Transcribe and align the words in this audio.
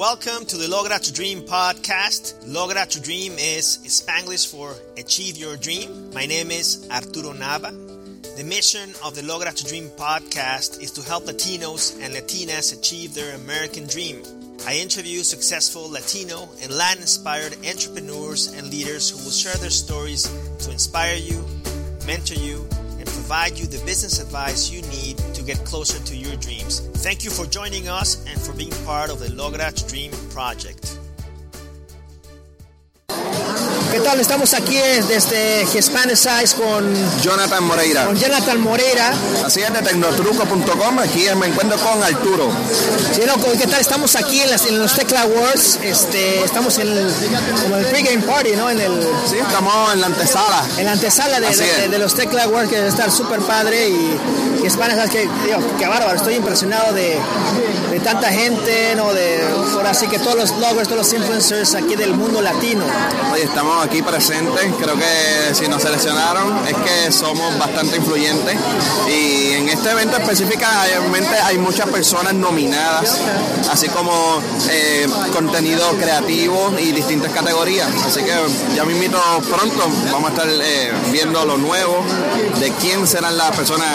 Welcome 0.00 0.46
to 0.46 0.56
the 0.56 0.64
Logra 0.64 0.98
to 0.98 1.12
Dream 1.12 1.42
podcast. 1.42 2.46
Logra 2.46 2.88
to 2.88 3.02
Dream 3.02 3.32
is 3.32 3.80
Spanglish 3.84 4.50
for 4.50 4.74
Achieve 4.96 5.36
Your 5.36 5.58
Dream. 5.58 6.10
My 6.14 6.24
name 6.24 6.50
is 6.50 6.88
Arturo 6.90 7.34
Nava. 7.34 7.70
The 8.38 8.42
mission 8.42 8.94
of 9.04 9.14
the 9.14 9.20
Logra 9.20 9.52
to 9.52 9.64
Dream 9.66 9.90
podcast 9.98 10.80
is 10.80 10.90
to 10.92 11.02
help 11.02 11.26
Latinos 11.26 12.02
and 12.02 12.14
Latinas 12.14 12.72
achieve 12.72 13.12
their 13.12 13.34
American 13.34 13.86
dream. 13.86 14.22
I 14.66 14.78
interview 14.78 15.22
successful 15.22 15.90
Latino 15.90 16.48
and 16.62 16.72
Latin 16.72 17.02
inspired 17.02 17.58
entrepreneurs 17.66 18.54
and 18.54 18.70
leaders 18.70 19.10
who 19.10 19.18
will 19.22 19.30
share 19.30 19.56
their 19.56 19.68
stories 19.68 20.22
to 20.60 20.70
inspire 20.70 21.16
you, 21.16 21.44
mentor 22.06 22.40
you, 22.40 22.66
and 22.96 23.04
provide 23.04 23.58
you 23.58 23.66
the 23.66 23.84
business 23.84 24.18
advice 24.18 24.72
you 24.72 24.80
need 24.88 25.18
to 25.40 25.46
get 25.46 25.64
closer 25.64 25.98
to 26.04 26.16
your 26.16 26.36
dreams. 26.36 26.80
Thank 27.02 27.24
you 27.24 27.30
for 27.30 27.46
joining 27.46 27.88
us 27.88 28.26
and 28.26 28.40
for 28.40 28.52
being 28.52 28.72
part 28.84 29.10
of 29.10 29.20
the 29.20 29.26
Logra 29.26 29.70
Dream 29.88 30.12
project. 30.30 30.99
¿Qué 34.10 34.14
tal? 34.16 34.22
Estamos 34.22 34.54
aquí 34.54 34.76
desde 35.06 35.62
Hispanic 35.72 36.16
Size 36.16 36.56
con 36.56 36.92
Jonathan 37.22 37.62
Moreira. 37.62 38.06
Con 38.06 38.16
Jonathan 38.16 38.60
Moreira. 38.60 39.14
Así 39.46 39.60
es, 39.60 39.72
de 39.72 39.82
tecnotruco.com. 39.82 40.98
Aquí 40.98 41.26
me 41.36 41.46
encuentro 41.46 41.78
con 41.78 42.02
Arturo. 42.02 42.50
Sí, 43.14 43.20
no, 43.24 43.40
¿qué 43.56 43.68
tal? 43.68 43.80
Estamos 43.80 44.16
aquí 44.16 44.40
en, 44.40 44.50
las, 44.50 44.66
en 44.66 44.80
los 44.80 44.94
Tecla 44.94 45.26
Wars. 45.26 45.78
Este, 45.80 46.42
estamos 46.42 46.76
en 46.78 46.88
el, 46.88 47.14
como 47.62 47.76
el 47.76 47.86
pregame 47.86 48.22
party, 48.22 48.56
¿no? 48.56 48.68
En 48.68 48.80
el, 48.80 49.00
sí, 49.30 49.36
estamos 49.38 49.92
en 49.92 50.00
la 50.00 50.06
antesala. 50.08 50.64
En 50.76 50.86
la 50.86 50.92
antesala 50.92 51.38
de, 51.38 51.54
de, 51.54 51.88
de, 51.88 51.98
los 52.00 52.12
Tecla 52.16 52.48
Wars, 52.48 52.68
que 52.68 52.76
debe 52.76 52.88
estar 52.88 53.12
súper 53.12 53.38
padre. 53.42 53.90
Y, 53.90 54.18
y 54.60 54.66
Hispanic 54.66 55.02
Size, 55.02 55.10
que, 55.10 55.20
digo, 55.46 55.60
qué 55.78 55.86
bárbaro. 55.86 56.16
Estoy 56.16 56.34
impresionado 56.34 56.92
de, 56.94 57.16
de 57.90 58.00
tanta 58.00 58.32
gente, 58.32 58.94
¿no? 58.96 59.12
De, 59.12 59.40
ahora 59.74 59.94
sí 59.94 60.08
que 60.08 60.18
todos 60.18 60.36
los 60.36 60.56
bloggers, 60.56 60.88
todos 60.88 60.98
los 60.98 61.12
influencers 61.12 61.74
aquí 61.74 61.94
del 61.94 62.14
mundo 62.14 62.40
latino. 62.42 62.84
Oye, 63.32 63.44
estamos 63.44 63.84
aquí 63.84 63.99
presentes. 64.02 64.72
Creo 64.80 64.96
que 64.96 65.54
si 65.54 65.68
nos 65.68 65.82
seleccionaron 65.82 66.66
es 66.66 66.76
que 66.76 67.12
somos 67.12 67.58
bastante 67.58 67.96
influyentes. 67.96 68.56
Y 69.08 69.52
en 69.52 69.68
este 69.68 69.90
evento 69.90 70.16
específicamente 70.16 71.34
hay 71.44 71.58
muchas 71.58 71.88
personas 71.88 72.34
nominadas, 72.34 73.18
así 73.70 73.88
como 73.88 74.40
eh, 74.70 75.06
contenido 75.32 75.88
creativo 75.98 76.74
y 76.78 76.92
distintas 76.92 77.32
categorías. 77.32 77.88
Así 78.06 78.20
que 78.22 78.34
ya 78.74 78.84
me 78.84 78.92
invito 78.92 79.18
pronto. 79.50 79.88
Vamos 80.12 80.30
a 80.30 80.34
estar 80.34 80.48
eh, 80.48 80.92
viendo 81.12 81.44
lo 81.44 81.56
nuevo 81.56 82.04
de 82.58 82.70
quién 82.80 83.06
serán 83.06 83.36
las 83.36 83.56
personas 83.56 83.88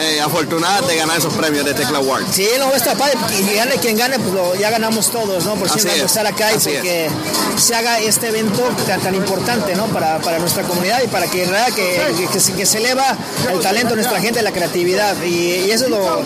eh, 0.00 0.20
afortunadas 0.20 0.86
de 0.86 0.96
ganar 0.96 1.18
esos 1.18 1.32
premios 1.34 1.64
de 1.64 1.74
Tecla 1.74 1.98
Award. 1.98 2.24
Sí, 2.30 2.48
no, 2.58 2.72
está 2.74 2.94
padre. 2.94 3.16
Y 3.38 3.54
gane 3.54 3.76
quien 3.76 3.96
gane, 3.96 4.18
pues 4.18 4.34
lo, 4.34 4.54
ya 4.54 4.70
ganamos 4.70 5.10
todos, 5.10 5.44
¿no? 5.44 5.54
Por 5.54 5.68
siempre 5.68 6.04
estar 6.04 6.26
acá 6.26 6.52
y 6.52 6.58
porque 6.58 7.10
se 7.56 7.74
haga 7.74 7.98
este 7.98 8.28
evento 8.28 8.62
tan 8.86 9.14
importante 9.16 9.74
¿no? 9.74 9.86
para, 9.86 10.18
para, 10.18 10.38
nuestra 10.38 10.62
comunidad 10.62 11.00
y 11.04 11.08
para 11.08 11.26
que, 11.26 11.44
que, 11.74 12.28
que, 12.32 12.52
que, 12.54 12.66
se 12.66 12.78
eleva 12.78 13.16
el 13.52 13.60
talento 13.60 13.90
de 13.90 13.96
nuestra 13.96 14.20
gente, 14.20 14.42
la 14.42 14.52
creatividad. 14.52 15.16
Y, 15.22 15.66
y 15.66 15.70
eso 15.70 15.84
es 15.84 15.90
lo, 15.90 16.22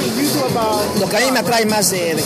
lo, 0.99 1.09
que 1.09 1.17
a 1.17 1.21
mí 1.21 1.31
me 1.33 1.41
atrae 1.41 1.67
más 1.67 1.91
de, 1.91 2.15
de. 2.15 2.25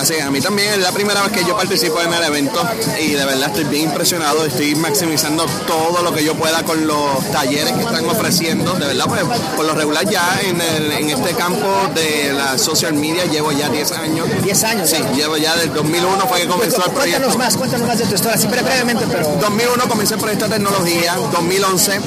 Así 0.00 0.18
a 0.20 0.30
mí 0.30 0.40
también 0.40 0.74
es 0.74 0.78
la 0.78 0.92
primera 0.92 1.22
vez 1.22 1.32
que 1.32 1.44
yo 1.44 1.56
participo 1.56 2.00
en 2.00 2.12
el 2.12 2.22
evento 2.22 2.62
y 3.00 3.12
de 3.12 3.24
verdad 3.24 3.48
estoy 3.48 3.64
bien 3.64 3.84
impresionado. 3.84 4.44
Estoy 4.44 4.74
maximizando 4.74 5.46
todo 5.66 6.02
lo 6.02 6.12
que 6.12 6.24
yo 6.24 6.34
pueda 6.34 6.62
con 6.62 6.86
los 6.86 7.24
talleres 7.30 7.72
que 7.72 7.82
están 7.82 8.08
ofreciendo. 8.08 8.74
De 8.74 8.86
verdad, 8.86 9.06
pues 9.06 9.22
por 9.56 9.64
lo 9.64 9.74
regular 9.74 10.08
ya 10.08 10.40
en, 10.42 10.60
el, 10.60 10.92
en 10.92 11.10
este 11.10 11.34
campo 11.34 11.66
de 11.94 12.32
la 12.32 12.58
social 12.58 12.94
media 12.94 13.24
llevo 13.26 13.52
ya 13.52 13.68
10 13.68 13.92
años. 13.92 14.26
10 14.42 14.64
años. 14.64 14.90
Sí, 14.90 14.98
llevo 15.14 15.36
ya 15.36 15.56
del 15.56 15.72
2001 15.72 16.26
fue 16.26 16.40
que 16.40 16.46
comenzó 16.48 16.84
el 16.84 16.92
proyecto. 16.92 17.22
Cuéntanos 17.22 17.36
más, 17.36 17.56
cuéntanos 17.56 17.88
más 17.88 17.98
de 17.98 18.06
tu 18.06 18.14
historia, 18.14 18.38
siempre 18.38 18.62
brevemente, 18.62 19.04
pero... 19.10 19.28
2001 19.58 19.88
comencé 19.88 20.16
por 20.16 20.30
esta 20.30 20.48
tecnología, 20.48 21.16
2011 21.32 22.00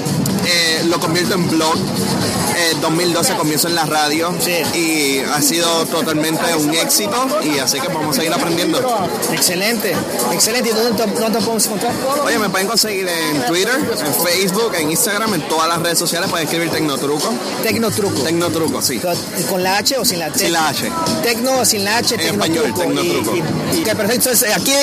eh, 0.45 0.83
lo 0.85 1.01
convierto 1.01 1.33
en 1.33 1.49
blog, 1.49 1.75
eh, 2.55 2.75
2012 2.81 3.35
comienzo 3.35 3.67
en 3.67 3.75
la 3.75 3.85
radio 3.85 4.33
sí. 4.39 4.61
y 4.77 5.19
ha 5.19 5.41
sido 5.41 5.85
totalmente 5.85 6.55
un 6.55 6.73
éxito 6.73 7.27
y 7.43 7.59
así 7.59 7.79
que 7.79 7.87
vamos 7.87 8.15
a 8.15 8.19
seguir 8.19 8.33
aprendiendo. 8.33 8.79
Excelente, 9.31 9.93
excelente. 10.31 10.69
¿Y 10.69 10.73
dónde 10.73 11.03
te, 11.03 11.09
dónde 11.11 11.39
te 11.39 11.45
podemos 11.45 11.65
encontrar? 11.65 11.93
Oye, 12.23 12.39
me 12.39 12.49
pueden 12.49 12.67
conseguir 12.67 13.07
en 13.07 13.45
Twitter, 13.45 13.75
en 13.75 14.13
Facebook, 14.25 14.73
en 14.75 14.91
Instagram, 14.91 15.33
en 15.33 15.47
todas 15.47 15.67
las 15.67 15.81
redes 15.81 15.99
sociales 15.99 16.29
pueden 16.29 16.47
escribir 16.47 16.69
Tecnotruco. 16.69 17.33
Tecnotruco. 17.63 18.21
Tecnotruco, 18.21 18.81
sí. 18.81 19.01
¿Con 19.49 19.63
la 19.63 19.77
H 19.77 19.97
o 19.97 20.05
sin 20.05 20.19
la 20.19 20.31
T? 20.31 20.39
Sin 20.39 20.53
la 20.53 20.69
H. 20.69 20.91
Tecno 21.23 21.65
sin 21.65 21.83
la 21.83 21.97
H, 21.97 22.15
en 22.15 22.21
Tecnotruco. 22.21 22.67
español, 22.67 22.95
Tecnotruco. 22.95 23.35
Y, 23.73 23.79
y, 23.79 23.83
perfecto. 23.83 24.13
Entonces, 24.13 24.55
aquí 24.55 24.73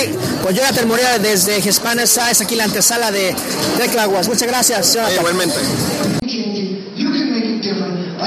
con 0.43 0.55
Jonathan 0.55 0.89
Moreira 0.89 1.19
desde 1.19 1.59
Hispanic 1.59 2.07
Size, 2.07 2.43
aquí 2.43 2.57
la 2.57 2.65
antesala 2.65 3.11
de 3.11 3.35
Tecla 3.77 4.09
Wars. 4.09 4.29
Muchas 4.29 4.49
gracias, 4.49 4.95
Jonathan. 4.95 5.17
Igualmente. 5.17 6.18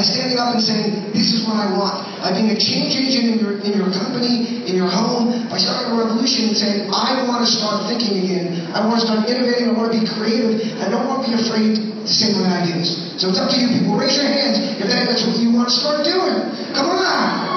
By 0.01 0.09
standing 0.09 0.41
up 0.41 0.57
and 0.57 0.63
saying, 0.65 1.13
this 1.13 1.29
is 1.29 1.45
what 1.45 1.61
I 1.61 1.69
want. 1.77 2.01
By 2.25 2.33
being 2.33 2.49
a 2.49 2.57
change 2.57 2.97
agent 2.97 3.37
in 3.37 3.37
your, 3.37 3.53
in 3.61 3.77
your 3.77 3.93
company, 3.93 4.65
in 4.65 4.73
your 4.73 4.89
home, 4.89 5.45
by 5.45 5.61
starting 5.61 5.93
a 5.93 5.95
revolution 6.01 6.49
and 6.49 6.57
saying, 6.57 6.89
I 6.89 7.21
want 7.29 7.45
to 7.45 7.49
start 7.49 7.85
thinking 7.85 8.25
again. 8.25 8.73
I 8.73 8.81
want 8.81 8.97
to 8.97 9.05
start 9.05 9.29
innovating. 9.29 9.69
I 9.69 9.77
want 9.77 9.93
to 9.93 10.01
be 10.01 10.09
creative. 10.09 10.57
I 10.81 10.89
don't 10.89 11.05
want 11.05 11.29
to 11.29 11.29
be 11.29 11.37
afraid 11.37 11.77
to 11.77 12.09
say 12.09 12.33
my 12.33 12.49
ideas. 12.49 13.13
So 13.21 13.29
it's 13.29 13.37
up 13.37 13.53
to 13.53 13.57
you 13.61 13.77
people. 13.77 13.93
Raise 13.93 14.17
your 14.17 14.25
hands 14.25 14.57
if 14.81 14.89
that's 14.89 15.21
what 15.21 15.37
you 15.37 15.53
want 15.53 15.69
to 15.69 15.75
start 15.77 16.01
doing. 16.01 16.49
Come 16.73 16.89
on. 16.89 17.50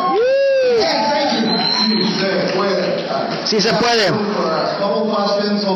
Sí 3.45 3.61
se 3.61 3.73
puede. 3.75 4.13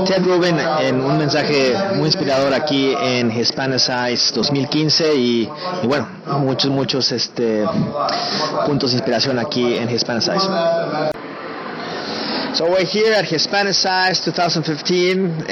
Ted 0.06 0.24
Rubin 0.24 0.56
en 0.80 1.00
un 1.00 1.18
mensaje 1.18 1.74
muy 1.94 2.06
inspirador 2.06 2.52
aquí 2.54 2.94
en 3.00 3.30
Hispanicize 3.30 4.34
2015 4.34 5.14
y, 5.14 5.48
y, 5.82 5.86
bueno, 5.86 6.08
muchos, 6.38 6.70
muchos 6.70 7.12
este, 7.12 7.64
puntos 8.66 8.90
de 8.90 8.96
inspiración 8.96 9.38
aquí 9.38 9.76
en 9.76 9.90
Hispanicize. 9.90 10.48
So 12.54 12.70
we're 12.70 12.86
here 12.86 13.12
at 13.12 13.26
Hispanicize 13.26 14.24
2015, 14.24 14.64
uh, 14.64 15.44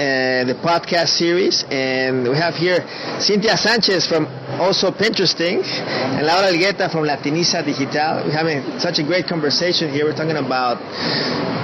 the 0.48 0.56
podcast 0.64 1.08
series, 1.08 1.62
and 1.70 2.26
we 2.26 2.34
have 2.36 2.54
here 2.54 2.88
Cynthia 3.20 3.56
Sanchez 3.58 4.06
from 4.06 4.26
Also 4.58 4.90
Pinteresting 4.90 5.62
and 5.62 6.26
Laura 6.26 6.50
Elgueta 6.50 6.90
from 6.90 7.04
Latiniza 7.04 7.62
Digital. 7.62 8.24
We're 8.24 8.32
having 8.32 8.80
such 8.80 8.98
a 8.98 9.02
great 9.02 9.26
conversation 9.26 9.92
here. 9.92 10.06
We're 10.06 10.16
talking 10.16 10.38
about 10.38 10.80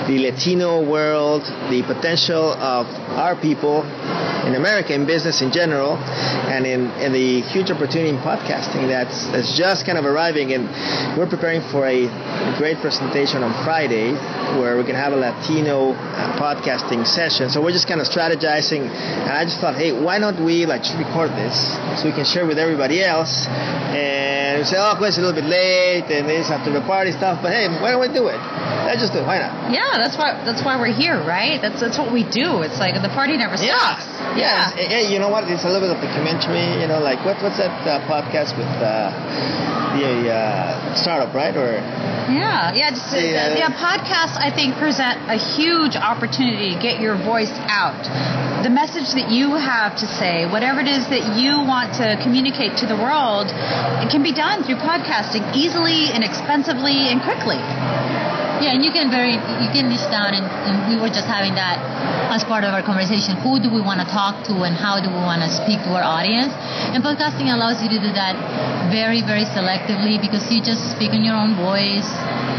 the 0.06 0.18
Latino 0.18 0.84
world, 0.84 1.42
the 1.70 1.82
potential 1.86 2.52
of 2.52 2.86
our 3.16 3.34
people 3.40 3.82
in 4.46 4.54
America, 4.56 4.92
in 4.94 5.06
business 5.06 5.40
in 5.40 5.52
general, 5.52 5.96
and 6.50 6.66
in, 6.66 6.90
in 7.00 7.12
the 7.12 7.40
huge 7.48 7.70
opportunity 7.70 8.10
in 8.10 8.18
podcasting 8.18 8.88
that's, 8.88 9.26
that's 9.30 9.56
just 9.56 9.86
kind 9.86 9.96
of 9.96 10.04
arriving. 10.04 10.52
And 10.52 10.68
we're 11.16 11.30
preparing 11.30 11.62
for 11.70 11.86
a 11.86 12.10
great 12.58 12.78
presentation 12.78 13.42
on 13.42 13.54
Friday 13.64 14.12
where 14.58 14.76
we 14.76 14.84
can 14.84 14.96
have 14.96 15.12
a 15.12 15.16
Latino 15.22 15.94
uh, 15.94 16.34
podcasting 16.34 17.06
session. 17.06 17.46
So 17.48 17.62
we're 17.62 17.70
just 17.70 17.86
kind 17.86 18.02
of 18.02 18.10
strategizing, 18.10 18.90
and 18.90 19.30
I 19.30 19.46
just 19.46 19.62
thought, 19.62 19.78
hey, 19.78 19.94
why 19.94 20.18
don't 20.18 20.42
we 20.42 20.66
like 20.66 20.82
just 20.82 20.98
record 20.98 21.30
this 21.38 21.54
so 22.02 22.10
we 22.10 22.14
can 22.14 22.26
share 22.26 22.42
with 22.42 22.58
everybody 22.58 22.98
else? 23.06 23.46
And 23.94 24.58
we 24.58 24.64
say, 24.66 24.82
oh, 24.82 24.98
it's 24.98 25.18
a 25.18 25.22
little 25.22 25.38
bit 25.38 25.46
late, 25.46 26.10
and 26.10 26.26
this 26.26 26.50
after 26.50 26.74
the 26.74 26.82
party 26.82 27.14
stuff. 27.14 27.38
But 27.38 27.54
hey, 27.54 27.70
why 27.78 27.94
don't 27.94 28.02
we 28.02 28.10
do 28.10 28.26
it? 28.26 28.40
Let's 28.90 28.98
just 28.98 29.14
do 29.14 29.22
it. 29.22 29.26
Why 29.30 29.38
not? 29.38 29.70
Yeah, 29.70 29.94
that's 30.02 30.18
why 30.18 30.34
that's 30.42 30.66
why 30.66 30.74
we're 30.74 30.92
here, 30.92 31.22
right? 31.22 31.62
That's 31.62 31.78
that's 31.78 31.98
what 31.98 32.10
we 32.10 32.26
do. 32.26 32.66
It's 32.66 32.82
like 32.82 32.98
the 32.98 33.14
party 33.14 33.38
never 33.38 33.54
stops. 33.54 34.02
Yeah, 34.34 34.74
yeah. 34.74 34.98
yeah. 34.98 35.02
you 35.06 35.22
know 35.22 35.30
what? 35.30 35.46
It's 35.46 35.62
a 35.62 35.70
little 35.70 35.86
bit 35.86 35.94
of 35.94 36.02
documentary. 36.02 36.82
You 36.82 36.90
know, 36.90 36.98
like 36.98 37.22
what 37.22 37.38
what's 37.38 37.62
that 37.62 37.72
uh, 37.86 38.02
podcast 38.10 38.58
with 38.58 38.70
uh, 38.82 39.81
the 39.98 40.30
uh, 40.32 40.94
startup, 40.96 41.34
right? 41.34 41.54
Or 41.56 41.80
yeah, 42.32 42.72
yeah, 42.72 42.90
just, 42.90 43.12
Yeah. 43.12 43.56
yeah. 43.56 43.70
Podcasts, 43.76 44.38
I 44.38 44.50
think, 44.54 44.76
present 44.76 45.18
a 45.28 45.36
huge 45.36 45.96
opportunity 45.96 46.74
to 46.74 46.80
get 46.80 47.00
your 47.00 47.16
voice 47.16 47.52
out. 47.68 48.00
The 48.62 48.70
message 48.70 49.12
that 49.18 49.28
you 49.30 49.54
have 49.58 49.96
to 49.98 50.06
say, 50.06 50.46
whatever 50.46 50.80
it 50.80 50.88
is 50.88 51.04
that 51.10 51.36
you 51.36 51.58
want 51.66 51.94
to 51.98 52.16
communicate 52.22 52.78
to 52.78 52.86
the 52.86 52.96
world, 52.96 53.50
it 53.50 54.08
can 54.10 54.22
be 54.22 54.32
done 54.32 54.62
through 54.62 54.76
podcasting 54.76 55.42
easily, 55.54 56.10
inexpensively, 56.14 57.10
and 57.10 57.20
quickly. 57.20 57.58
Yeah, 58.62 58.78
and 58.78 58.84
you 58.86 58.94
can 58.94 59.10
very 59.10 59.34
you 59.34 59.70
can 59.74 59.90
niche 59.90 60.06
down, 60.06 60.38
and, 60.38 60.46
and 60.46 60.74
we 60.86 60.94
were 60.94 61.10
just 61.10 61.26
having 61.26 61.58
that 61.58 61.82
as 62.30 62.46
part 62.46 62.62
of 62.62 62.70
our 62.70 62.82
conversation. 62.86 63.34
Who 63.42 63.58
do 63.58 63.66
we 63.66 63.82
want 63.82 63.98
to 63.98 64.06
talk 64.06 64.46
to, 64.46 64.62
and 64.62 64.78
how 64.78 65.02
do 65.02 65.10
we 65.10 65.18
want 65.18 65.42
to 65.42 65.50
speak 65.50 65.82
to 65.82 65.90
our 65.98 66.06
audience? 66.06 66.54
And 66.94 67.02
podcasting 67.02 67.50
allows 67.50 67.82
you 67.82 67.90
to 67.90 67.98
do 67.98 68.14
that 68.14 68.38
very, 68.86 69.18
very 69.18 69.50
selectively 69.50 70.14
because 70.22 70.46
you 70.46 70.62
just 70.62 70.94
speak 70.94 71.10
in 71.10 71.26
your 71.26 71.34
own 71.34 71.58
voice, 71.58 72.06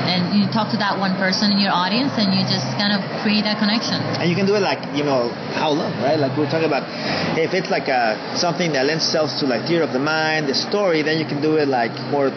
and 0.09 0.35
you 0.37 0.45
talk 0.51 0.71
to 0.71 0.77
that 0.77 0.97
one 0.97 1.15
person 1.15 1.51
in 1.51 1.59
your 1.59 1.71
audience, 1.73 2.13
and 2.17 2.33
you 2.33 2.41
just 2.47 2.65
kind 2.79 2.91
of 2.93 2.99
create 3.21 3.43
that 3.43 3.57
connection. 3.59 3.99
And 4.19 4.29
you 4.29 4.35
can 4.35 4.45
do 4.45 4.55
it 4.55 4.61
like 4.63 4.79
you 4.95 5.03
know 5.03 5.29
how 5.55 5.69
long, 5.71 5.91
right? 6.01 6.17
Like 6.19 6.35
we 6.37 6.43
we're 6.43 6.51
talking 6.51 6.67
about, 6.67 6.83
if 7.37 7.53
it's 7.53 7.69
like 7.69 7.87
a 7.87 8.15
something 8.37 8.73
that 8.73 8.85
lends 8.85 9.03
itself 9.05 9.29
to 9.39 9.45
like 9.45 9.67
theater 9.67 9.83
of 9.83 9.93
the 9.93 9.99
mind, 10.03 10.47
the 10.47 10.55
story, 10.55 11.01
then 11.03 11.19
you 11.19 11.25
can 11.25 11.41
do 11.41 11.57
it 11.57 11.67
like 11.67 11.93
more 12.09 12.31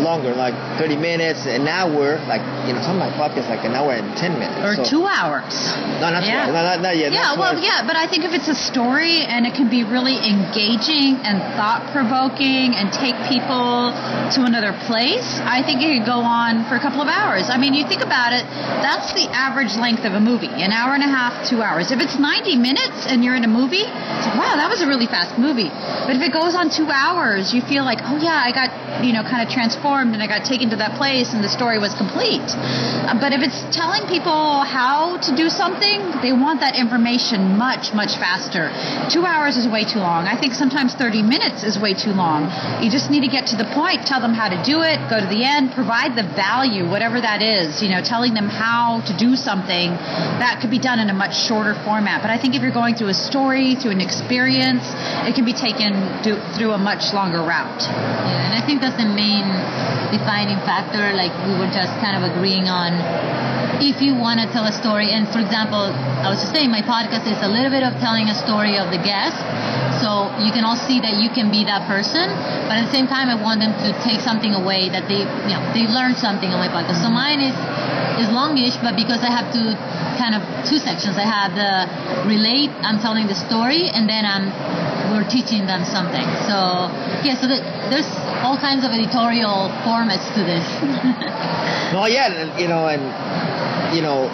longer, 0.00 0.34
like 0.34 0.54
30 0.78 0.96
minutes, 0.96 1.46
an 1.46 1.68
hour, 1.68 2.18
like 2.26 2.42
you 2.66 2.72
know 2.74 2.82
some 2.82 2.96
of 2.96 3.02
my 3.04 3.12
podcasts 3.14 3.48
like 3.50 3.64
an 3.64 3.74
hour 3.74 3.92
and 3.92 4.16
ten 4.16 4.32
minutes. 4.38 4.60
Or 4.64 4.74
so- 4.76 4.84
two 4.84 5.04
hours. 5.06 5.54
No, 6.00 6.10
not 6.10 6.22
two 6.24 6.30
Yeah. 6.30 6.46
hours. 6.46 6.54
No, 6.54 6.62
not, 6.62 6.80
not 6.80 6.96
yet. 6.96 7.12
Yeah, 7.12 7.34
well, 7.36 7.54
hours. 7.54 7.62
yeah, 7.62 7.86
but 7.86 7.96
I 7.96 8.06
think 8.06 8.24
if 8.24 8.32
it's 8.32 8.48
a 8.48 8.54
story 8.54 9.22
and 9.22 9.46
it 9.46 9.54
can 9.54 9.68
be 9.68 9.84
really 9.84 10.16
engaging 10.18 11.20
and 11.22 11.38
thought 11.56 11.86
provoking 11.92 12.74
and 12.74 12.90
take 12.92 13.14
people 13.28 13.92
to 14.34 14.44
another 14.44 14.72
place, 14.86 15.38
I 15.44 15.62
think 15.62 15.82
it 15.82 15.98
could 15.98 16.06
go 16.06 16.20
on 16.20 16.64
for 16.68 16.74
a 16.76 16.80
couple 16.80 16.89
of 16.98 17.06
hours. 17.06 17.46
I 17.46 17.54
mean, 17.54 17.78
you 17.78 17.86
think 17.86 18.02
about 18.02 18.34
it, 18.34 18.42
that's 18.82 19.14
the 19.14 19.30
average 19.30 19.78
length 19.78 20.02
of 20.02 20.18
a 20.18 20.20
movie 20.20 20.50
an 20.50 20.74
hour 20.74 20.98
and 20.98 21.06
a 21.06 21.08
half, 21.08 21.46
two 21.46 21.62
hours. 21.62 21.94
If 21.94 22.02
it's 22.02 22.18
90 22.18 22.58
minutes 22.58 23.06
and 23.06 23.22
you're 23.22 23.38
in 23.38 23.46
a 23.46 23.50
movie, 23.50 23.86
it's 23.86 24.26
like, 24.26 24.34
wow, 24.34 24.58
that 24.58 24.66
was 24.66 24.82
a 24.82 24.88
really 24.90 25.06
fast 25.06 25.38
movie. 25.38 25.70
But 25.70 26.18
if 26.18 26.22
it 26.22 26.32
goes 26.32 26.58
on 26.58 26.70
two 26.70 26.90
hours, 26.90 27.54
you 27.54 27.62
feel 27.62 27.84
like, 27.84 28.02
oh, 28.02 28.18
yeah, 28.18 28.42
I 28.42 28.50
got, 28.50 28.69
you 29.04 29.12
know, 29.12 29.22
kind 29.22 29.42
of 29.42 29.48
transformed 29.52 30.14
and 30.14 30.22
I 30.22 30.26
got 30.26 30.44
taken 30.44 30.70
to 30.70 30.76
that 30.76 30.96
place 30.96 31.32
and 31.32 31.42
the 31.42 31.48
story 31.48 31.78
was 31.78 31.94
complete. 31.94 32.44
Uh, 32.44 33.16
but 33.20 33.32
if 33.32 33.40
it's 33.40 33.64
telling 33.74 34.06
people 34.08 34.64
how 34.64 35.18
to 35.24 35.30
do 35.36 35.48
something, 35.48 36.20
they 36.20 36.32
want 36.32 36.60
that 36.60 36.76
information 36.76 37.56
much, 37.56 37.92
much 37.92 38.16
faster. 38.16 38.72
Two 39.08 39.24
hours 39.24 39.56
is 39.56 39.68
way 39.68 39.84
too 39.84 40.00
long. 40.00 40.26
I 40.26 40.38
think 40.38 40.54
sometimes 40.54 40.94
30 40.94 41.22
minutes 41.22 41.62
is 41.62 41.78
way 41.78 41.94
too 41.94 42.12
long. 42.12 42.48
You 42.82 42.90
just 42.90 43.10
need 43.10 43.22
to 43.22 43.32
get 43.32 43.52
to 43.52 43.56
the 43.56 43.68
point, 43.72 44.06
tell 44.06 44.20
them 44.20 44.34
how 44.34 44.48
to 44.48 44.58
do 44.64 44.82
it, 44.82 44.98
go 45.08 45.20
to 45.20 45.28
the 45.28 45.44
end, 45.44 45.72
provide 45.72 46.16
the 46.16 46.26
value, 46.36 46.88
whatever 46.88 47.20
that 47.20 47.42
is, 47.42 47.82
you 47.82 47.88
know, 47.88 48.00
telling 48.02 48.34
them 48.34 48.48
how 48.48 49.02
to 49.06 49.12
do 49.16 49.36
something. 49.36 49.92
That 50.40 50.58
could 50.60 50.70
be 50.70 50.78
done 50.80 50.98
in 50.98 51.10
a 51.10 51.16
much 51.16 51.36
shorter 51.36 51.74
format. 51.84 52.22
But 52.22 52.30
I 52.30 52.38
think 52.40 52.54
if 52.54 52.62
you're 52.62 52.74
going 52.74 52.94
through 52.94 53.12
a 53.12 53.18
story, 53.18 53.76
through 53.76 53.92
an 53.92 54.00
experience, 54.00 54.84
it 55.28 55.34
can 55.34 55.44
be 55.44 55.52
taken 55.52 56.22
do, 56.22 56.40
through 56.56 56.72
a 56.72 56.78
much 56.78 57.12
longer 57.12 57.38
route. 57.38 57.82
Yeah, 57.82 58.50
and 58.50 58.54
I 58.54 58.64
think 58.64 58.80
that's 58.80 58.89
the 58.96 59.06
main 59.06 59.46
defining 60.10 60.58
factor. 60.66 61.12
Like 61.14 61.32
we 61.46 61.54
were 61.58 61.70
just 61.70 61.92
kind 62.02 62.18
of 62.18 62.22
agreeing 62.26 62.68
on. 62.68 62.94
If 63.80 64.04
you 64.04 64.12
want 64.12 64.40
to 64.40 64.46
tell 64.52 64.68
a 64.68 64.76
story, 64.76 65.08
and 65.16 65.24
for 65.32 65.40
example, 65.40 65.88
I 65.88 66.28
was 66.28 66.44
just 66.44 66.52
saying 66.52 66.68
my 66.68 66.84
podcast 66.84 67.24
is 67.24 67.40
a 67.40 67.48
little 67.48 67.72
bit 67.72 67.80
of 67.80 67.96
telling 67.96 68.28
a 68.28 68.36
story 68.36 68.76
of 68.76 68.92
the 68.92 69.00
guest, 69.00 69.40
so 70.04 70.28
you 70.44 70.52
can 70.52 70.68
all 70.68 70.76
see 70.76 71.00
that 71.00 71.16
you 71.16 71.32
can 71.32 71.48
be 71.48 71.64
that 71.64 71.88
person. 71.88 72.28
But 72.68 72.76
at 72.76 72.84
the 72.84 72.92
same 72.92 73.08
time, 73.08 73.32
I 73.32 73.40
want 73.40 73.64
them 73.64 73.72
to 73.80 73.96
take 74.04 74.20
something 74.20 74.52
away 74.52 74.92
that 74.92 75.08
they, 75.08 75.24
you 75.24 75.52
know, 75.56 75.64
they 75.72 75.88
learn 75.88 76.12
something 76.12 76.52
on 76.52 76.60
my 76.60 76.68
podcast. 76.68 77.00
So 77.00 77.08
mine 77.08 77.40
is 77.40 77.56
is 78.20 78.28
longish, 78.28 78.76
but 78.84 78.96
because 79.00 79.24
I 79.24 79.32
have 79.32 79.48
to 79.56 79.72
kind 80.20 80.36
of 80.36 80.44
two 80.68 80.76
sections. 80.76 81.16
I 81.16 81.24
have 81.24 81.56
the 81.56 81.88
relate, 82.28 82.68
I'm 82.84 83.00
telling 83.00 83.26
the 83.26 83.34
story, 83.34 83.88
and 83.88 84.04
then 84.04 84.28
I'm 84.28 84.52
we're 85.10 85.28
teaching 85.28 85.66
them 85.66 85.84
something. 85.84 86.26
So 86.46 86.88
yeah, 87.26 87.36
so 87.36 87.46
that, 87.50 87.62
there's 87.90 88.08
all 88.42 88.56
kinds 88.56 88.84
of 88.84 88.90
editorial 88.92 89.68
formats 89.84 90.26
to 90.34 90.42
this. 90.42 90.66
No, 91.90 92.06
yeah, 92.06 92.56
you 92.56 92.68
know, 92.68 92.86
and 92.86 93.02
you 93.94 94.00
know, 94.00 94.30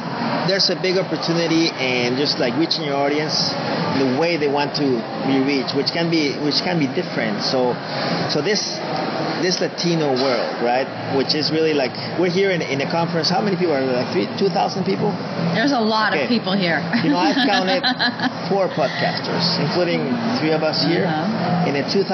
there's 0.46 0.68
a 0.68 0.76
big 0.76 0.98
opportunity 0.98 1.70
and 1.70 2.16
just 2.16 2.38
like 2.38 2.54
reaching 2.58 2.84
your 2.84 2.96
audience 2.96 3.50
the 3.98 4.18
way 4.20 4.36
they 4.36 4.48
want 4.48 4.76
to 4.76 5.00
be 5.26 5.40
reached, 5.40 5.74
which 5.74 5.90
can 5.90 6.10
be 6.10 6.36
which 6.44 6.60
can 6.62 6.78
be 6.78 6.86
different. 6.86 7.42
So, 7.42 7.72
so 8.28 8.42
this 8.42 8.76
this 9.42 9.60
Latino 9.60 10.12
world, 10.16 10.48
right, 10.64 10.88
which 11.16 11.34
is 11.34 11.50
really 11.52 11.74
like 11.74 11.92
we're 12.18 12.30
here 12.32 12.50
in, 12.50 12.62
in 12.62 12.80
a 12.80 12.88
conference. 12.90 13.28
How 13.28 13.40
many 13.40 13.56
people 13.56 13.74
are 13.74 13.84
there? 13.84 13.96
Like 14.02 14.12
three, 14.12 14.26
two 14.38 14.48
thousand 14.48 14.84
people. 14.84 15.12
There's 15.54 15.72
a 15.72 15.80
lot 15.80 16.12
Okay. 16.12 16.24
of 16.24 16.28
people 16.28 16.52
here. 16.56 16.80
You 17.04 17.10
know, 17.10 17.18
I've 17.20 17.36
counted 17.48 17.82
four 18.48 18.68
podcasters, 18.72 19.44
including 19.60 20.00
three 20.40 20.52
of 20.52 20.62
us 20.62 20.82
here, 20.84 21.04
Uh-huh. 21.06 21.68
in 21.68 21.76
a 21.76 21.84
2,000 21.90 22.06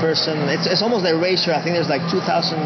person. 0.00 0.36
It's, 0.48 0.66
it's 0.66 0.82
almost 0.82 1.04
a 1.06 1.16
ratio. 1.16 1.54
I 1.54 1.62
think 1.62 1.76
there's 1.76 1.88
like 1.88 2.02
2,000 2.10 2.58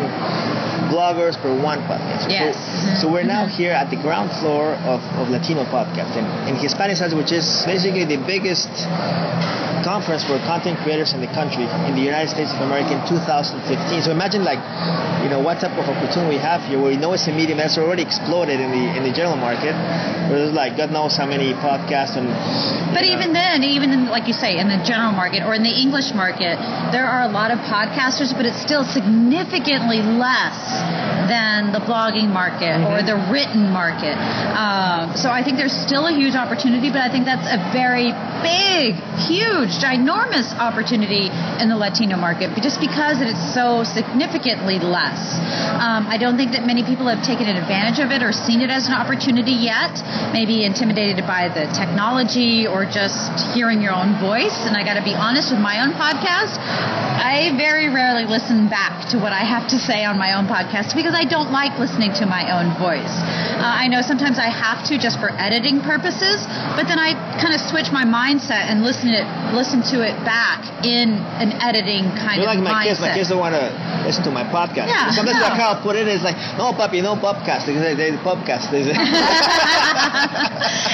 bloggers 0.90 1.38
per 1.40 1.50
one 1.54 1.78
podcast. 1.86 2.26
Yes. 2.30 2.56
So, 3.00 3.06
so 3.06 3.12
we're 3.12 3.22
now 3.26 3.46
here 3.58 3.72
at 3.72 3.90
the 3.90 3.96
ground 4.00 4.30
floor 4.40 4.74
of, 4.86 5.00
of 5.18 5.28
Latino 5.30 5.64
podcast 5.64 6.16
in, 6.18 6.24
in 6.48 6.54
Hispanic 6.58 6.98
which 7.14 7.30
is 7.30 7.46
basically 7.66 8.04
the 8.04 8.18
biggest 8.26 8.68
conference 9.86 10.24
for 10.24 10.36
content 10.44 10.76
creators 10.82 11.12
in 11.14 11.20
the 11.20 11.30
country 11.32 11.64
in 11.88 11.94
the 11.94 12.02
United 12.02 12.28
States 12.28 12.52
of 12.52 12.60
America 12.60 12.92
in 12.98 13.00
2015. 13.08 13.59
So 14.02 14.10
imagine 14.10 14.44
like, 14.44 14.60
you 15.22 15.28
know, 15.28 15.40
what 15.40 15.60
type 15.60 15.76
of 15.76 15.84
opportunity 15.84 16.36
we 16.36 16.40
have 16.40 16.62
here 16.64 16.80
where 16.80 16.90
we 16.90 16.96
know 16.96 17.12
it's 17.12 17.28
a 17.28 17.32
medium 17.32 17.58
that's 17.58 17.76
already 17.76 18.02
exploded 18.02 18.58
in 18.60 18.70
the 18.70 18.84
in 18.96 19.02
the 19.04 19.12
general 19.12 19.36
market. 19.36 19.76
There's 20.30 20.52
like 20.52 20.76
God 20.76 20.90
knows 20.90 21.16
how 21.16 21.26
many 21.26 21.52
podcasts 21.52 22.16
and 22.16 22.28
But 22.94 23.04
know, 23.04 23.14
even 23.14 23.32
then, 23.32 23.62
even 23.62 23.92
in, 23.92 24.06
like 24.08 24.26
you 24.26 24.34
say, 24.34 24.58
in 24.58 24.68
the 24.68 24.80
general 24.82 25.12
market 25.12 25.42
or 25.42 25.54
in 25.54 25.62
the 25.62 25.70
English 25.70 26.14
market, 26.14 26.56
there 26.90 27.06
are 27.06 27.22
a 27.28 27.32
lot 27.32 27.50
of 27.50 27.58
podcasters, 27.66 28.32
but 28.32 28.46
it's 28.46 28.60
still 28.60 28.84
significantly 28.84 30.00
less 30.00 30.56
than 31.28 31.72
the 31.72 31.82
blogging 31.84 32.32
market 32.32 32.80
or 32.90 33.02
the 33.02 33.18
written 33.30 33.70
market. 33.70 34.16
Um, 34.56 35.14
so 35.14 35.30
I 35.30 35.42
think 35.44 35.58
there's 35.58 35.76
still 35.76 36.06
a 36.06 36.14
huge 36.14 36.34
opportunity, 36.34 36.90
but 36.90 37.02
I 37.02 37.10
think 37.10 37.24
that's 37.24 37.46
a 37.46 37.60
very 37.70 38.10
big, 38.42 38.96
huge, 39.28 39.70
ginormous 39.80 40.52
opportunity 40.56 41.28
in 41.60 41.68
the 41.68 41.76
Latino 41.76 42.16
market, 42.16 42.50
just 42.62 42.80
because 42.80 43.20
it 43.20 43.28
is 43.28 43.40
so 43.54 43.84
significantly 43.84 44.78
less. 44.78 45.36
Um, 45.80 46.08
I 46.08 46.16
don't 46.18 46.36
think 46.36 46.52
that 46.52 46.64
many 46.64 46.84
people 46.84 47.06
have 47.08 47.22
taken 47.24 47.48
advantage 47.48 48.00
of 48.00 48.10
it 48.10 48.22
or 48.22 48.32
seen 48.32 48.60
it 48.60 48.70
as 48.70 48.86
an 48.86 48.94
opportunity 48.94 49.56
yet. 49.56 49.92
Maybe 50.32 50.64
intimidated 50.64 51.26
by 51.26 51.48
the 51.48 51.68
technology 51.72 52.66
or 52.66 52.84
just 52.84 53.54
hearing 53.54 53.82
your 53.82 53.92
own 53.92 54.18
voice. 54.20 54.56
And 54.66 54.76
I 54.76 54.84
got 54.84 54.94
to 54.94 55.04
be 55.04 55.14
honest 55.14 55.52
with 55.52 55.60
my 55.60 55.82
own 55.82 55.92
podcast. 55.94 57.09
I 57.10 57.50
very 57.58 57.88
rarely 57.90 58.24
listen 58.24 58.68
back 58.68 59.10
to 59.10 59.18
what 59.18 59.32
I 59.32 59.42
have 59.42 59.66
to 59.74 59.78
say 59.78 60.04
on 60.04 60.18
my 60.18 60.38
own 60.38 60.46
podcast 60.46 60.94
because 60.94 61.14
I 61.14 61.24
don't 61.26 61.50
like 61.50 61.74
listening 61.78 62.14
to 62.22 62.26
my 62.26 62.46
own 62.54 62.70
voice. 62.78 63.10
Uh, 63.58 63.66
I 63.66 63.88
know 63.88 64.02
sometimes 64.02 64.38
I 64.38 64.46
have 64.46 64.86
to 64.88 64.98
just 64.98 65.18
for 65.18 65.30
editing 65.34 65.80
purposes, 65.82 66.46
but 66.78 66.86
then 66.86 66.98
I 67.02 67.18
kind 67.42 67.50
of 67.54 67.60
switch 67.60 67.90
my 67.90 68.06
mindset 68.06 68.70
and 68.70 68.82
listen 68.86 69.10
it 69.10 69.26
listen 69.50 69.82
to 69.90 70.06
it 70.06 70.14
back 70.22 70.62
in 70.86 71.18
an 71.42 71.50
editing 71.58 72.06
kind 72.14 72.38
You're 72.40 72.50
of 72.50 72.62
like 72.62 72.64
my 72.64 72.86
kids. 72.86 73.00
My 73.00 73.10
mindset. 73.10 73.14
kids 73.18 73.28
don't 73.34 73.42
want 73.42 73.58
to 73.58 73.66
listen 74.06 74.22
to 74.24 74.30
my 74.30 74.44
podcast. 74.46 74.86
Yeah, 74.88 75.10
Sometimes 75.10 75.42
no. 75.42 75.50
I 75.50 75.58
kind 75.58 75.74
of 75.76 75.82
put 75.82 75.96
it. 75.96 76.06
It's 76.06 76.22
like, 76.22 76.38
no, 76.56 76.72
puppy, 76.72 77.02
no 77.02 77.16
podcast. 77.18 77.66
They 77.66 77.74
they 77.94 78.14
podcast. 78.22 78.70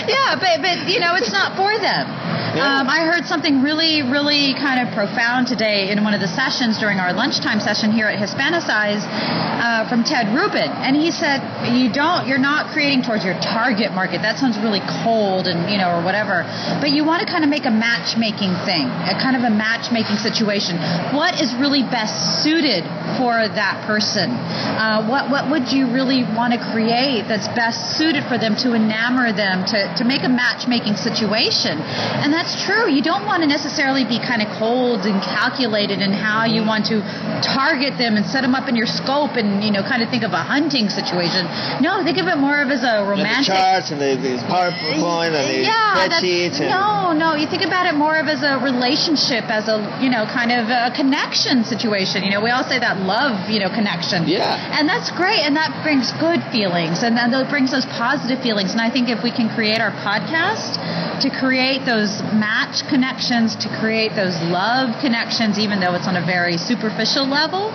Yeah, 0.07 0.39
but 0.39 0.63
but 0.63 0.89
you 0.89 1.01
know, 1.01 1.15
it's 1.17 1.33
not 1.33 1.57
for 1.57 1.75
them. 1.79 2.07
Um, 2.57 2.89
I 2.89 3.05
heard 3.05 3.29
something 3.29 3.61
really, 3.61 4.01
really 4.01 4.57
kind 4.57 4.81
of 4.81 4.89
profound 4.97 5.45
today 5.45 5.93
in 5.93 6.01
one 6.01 6.17
of 6.17 6.25
the 6.25 6.33
sessions 6.33 6.81
during 6.81 6.97
our 6.97 7.13
lunchtime 7.13 7.61
session 7.61 7.93
here 7.93 8.09
at 8.09 8.17
Hispanicize 8.17 9.05
uh, 9.05 9.85
from 9.93 10.05
Ted 10.05 10.33
Rubin, 10.33 10.73
and 10.81 10.97
he 10.97 11.13
said, 11.13 11.45
"You 11.77 11.93
don't, 11.93 12.25
you're 12.25 12.41
not 12.41 12.73
creating 12.73 13.05
towards 13.05 13.29
your 13.29 13.37
target 13.45 13.93
market. 13.93 14.25
That 14.25 14.41
sounds 14.41 14.57
really 14.57 14.81
cold 15.05 15.53
and 15.53 15.69
you 15.69 15.77
know, 15.77 16.01
or 16.01 16.01
whatever. 16.01 16.49
But 16.81 16.97
you 16.97 17.05
want 17.05 17.21
to 17.21 17.29
kind 17.29 17.45
of 17.45 17.53
make 17.53 17.69
a 17.69 17.71
matchmaking 17.71 18.57
thing, 18.65 18.89
a 19.05 19.13
kind 19.21 19.37
of 19.37 19.45
a 19.45 19.53
matchmaking 19.53 20.17
situation. 20.17 20.81
What 21.13 21.37
is 21.37 21.53
really 21.61 21.85
best 21.85 22.41
suited 22.41 22.89
for 23.21 23.37
that 23.37 23.85
person? 23.85 24.33
Uh, 24.33 25.05
what 25.05 25.29
what 25.29 25.53
would 25.53 25.69
you 25.69 25.93
really 25.93 26.25
want 26.25 26.57
to 26.57 26.61
create 26.73 27.29
that's 27.29 27.49
best 27.53 28.01
suited 28.01 28.25
for 28.33 28.39
them 28.39 28.57
to 28.65 28.73
enamor 28.73 29.35
them 29.35 29.65
to, 29.69 29.79
to 29.97 30.05
make 30.05 30.25
a 30.25 30.29
matchmaking 30.29 30.97
situation 30.97 31.81
and 31.81 32.33
that's 32.33 32.46
true 32.55 32.91
you 32.91 33.03
don't 33.03 33.27
want 33.27 33.43
to 33.43 33.49
necessarily 33.49 34.05
be 34.05 34.19
kind 34.19 34.43
of 34.43 34.49
cold 34.59 35.07
and 35.07 35.23
calculated 35.23 35.99
in 36.01 36.13
how 36.13 36.45
you 36.45 36.63
mm-hmm. 36.63 36.69
want 36.69 36.87
to 36.87 37.03
target 37.43 37.99
them 37.99 38.17
and 38.17 38.27
set 38.27 38.43
them 38.43 38.55
up 38.55 38.69
in 38.69 38.77
your 38.77 38.87
scope 38.87 39.35
and 39.35 39.65
you 39.65 39.71
know 39.71 39.83
kind 39.83 40.03
of 40.03 40.11
think 40.11 40.23
of 40.23 40.33
a 40.33 40.43
hunting 40.43 40.89
situation 40.89 41.47
no 41.81 42.03
think 42.05 42.19
of 42.19 42.27
it 42.27 42.39
more 42.39 42.61
of 42.61 42.69
as 42.71 42.83
a 42.83 43.03
And 43.03 43.07
the 43.07 43.11
romantic 43.11 43.53
charts 43.53 43.91
and 43.91 44.01
the, 44.01 44.15
the 44.17 44.37
PowerPoint 44.47 45.35
and 45.35 45.49
the 45.49 45.63
yeah, 45.63 45.95
that's- 45.95 46.23
spreadsheets. 46.23 46.61
And, 46.61 46.71
no, 46.71 47.13
no. 47.13 47.35
You 47.35 47.47
think 47.47 47.63
about 47.63 47.87
it 47.87 47.95
more 47.95 48.17
of 48.17 48.29
as 48.29 48.43
a 48.43 48.59
relationship, 48.59 49.49
as 49.51 49.69
a 49.69 49.83
you 50.01 50.11
know, 50.11 50.27
kind 50.27 50.53
of 50.53 50.69
a 50.69 50.95
connection 50.95 51.65
situation. 51.65 52.25
You 52.25 52.31
know, 52.31 52.43
we 52.43 52.51
all 52.51 52.65
say 52.65 52.79
that 52.79 53.01
love, 53.01 53.51
you 53.51 53.61
know, 53.61 53.69
connection. 53.69 54.29
Yeah. 54.29 54.57
And 54.79 54.89
that's 54.89 55.11
great, 55.11 55.41
and 55.41 55.57
that 55.57 55.73
brings 55.83 56.13
good 56.19 56.43
feelings, 56.51 57.03
and 57.03 57.17
that 57.17 57.31
brings 57.49 57.71
those 57.71 57.87
positive 57.87 58.43
feelings. 58.43 58.73
And 58.73 58.81
I 58.81 58.91
think 58.91 59.09
if 59.09 59.23
we 59.23 59.31
can 59.31 59.49
create 59.49 59.81
our 59.81 59.93
podcast 60.05 60.77
to 61.21 61.31
create 61.31 61.87
those 61.87 62.21
match 62.35 62.85
connections, 62.89 63.57
to 63.65 63.69
create 63.81 64.13
those 64.15 64.37
love 64.53 64.93
connections, 65.01 65.59
even 65.59 65.81
though 65.81 65.95
it's 65.95 66.07
on 66.07 66.17
a 66.17 66.25
very 66.25 66.59
superficial 66.59 67.25
level, 67.25 67.71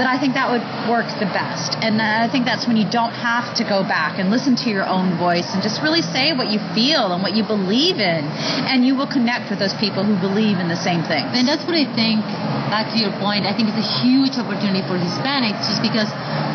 that 0.00 0.08
I 0.08 0.16
think 0.16 0.34
that 0.34 0.48
would 0.48 0.64
work 0.88 1.06
the 1.20 1.28
best. 1.28 1.76
And 1.84 2.00
I 2.00 2.28
think 2.30 2.46
that's 2.46 2.66
when 2.66 2.76
you 2.76 2.88
don't 2.88 3.12
have 3.12 3.52
to 3.60 3.64
go 3.64 3.82
back 3.84 4.18
and 4.18 4.30
listen 4.30 4.56
to 4.64 4.68
your 4.70 4.86
own 4.86 5.18
voice 5.18 5.46
and 5.52 5.60
just 5.62 5.82
really 5.82 6.02
say 6.02 6.32
what 6.32 6.48
you 6.48 6.58
feel 6.72 7.12
and 7.12 7.20
what 7.20 7.36
you 7.36 7.44
believe 7.44 8.00
in, 8.00 8.24
and 8.70 8.86
you 8.86 8.96
will 8.96 9.10
connect 9.10 9.50
with 9.50 9.58
those 9.58 9.74
people 9.76 10.00
who 10.00 10.16
believe 10.16 10.56
in 10.56 10.68
the 10.68 10.78
same 10.78 11.04
things. 11.04 11.28
And 11.36 11.44
that's 11.44 11.66
what 11.68 11.76
I 11.76 11.84
think, 11.92 12.24
back 12.72 12.88
to 12.94 12.98
your 12.98 13.12
point, 13.20 13.44
I 13.44 13.52
think 13.52 13.68
it's 13.68 13.82
a 13.82 13.90
huge 14.00 14.38
opportunity 14.38 14.80
for 14.86 14.96
Hispanics 14.96 15.66
just 15.68 15.82
because 15.82 16.08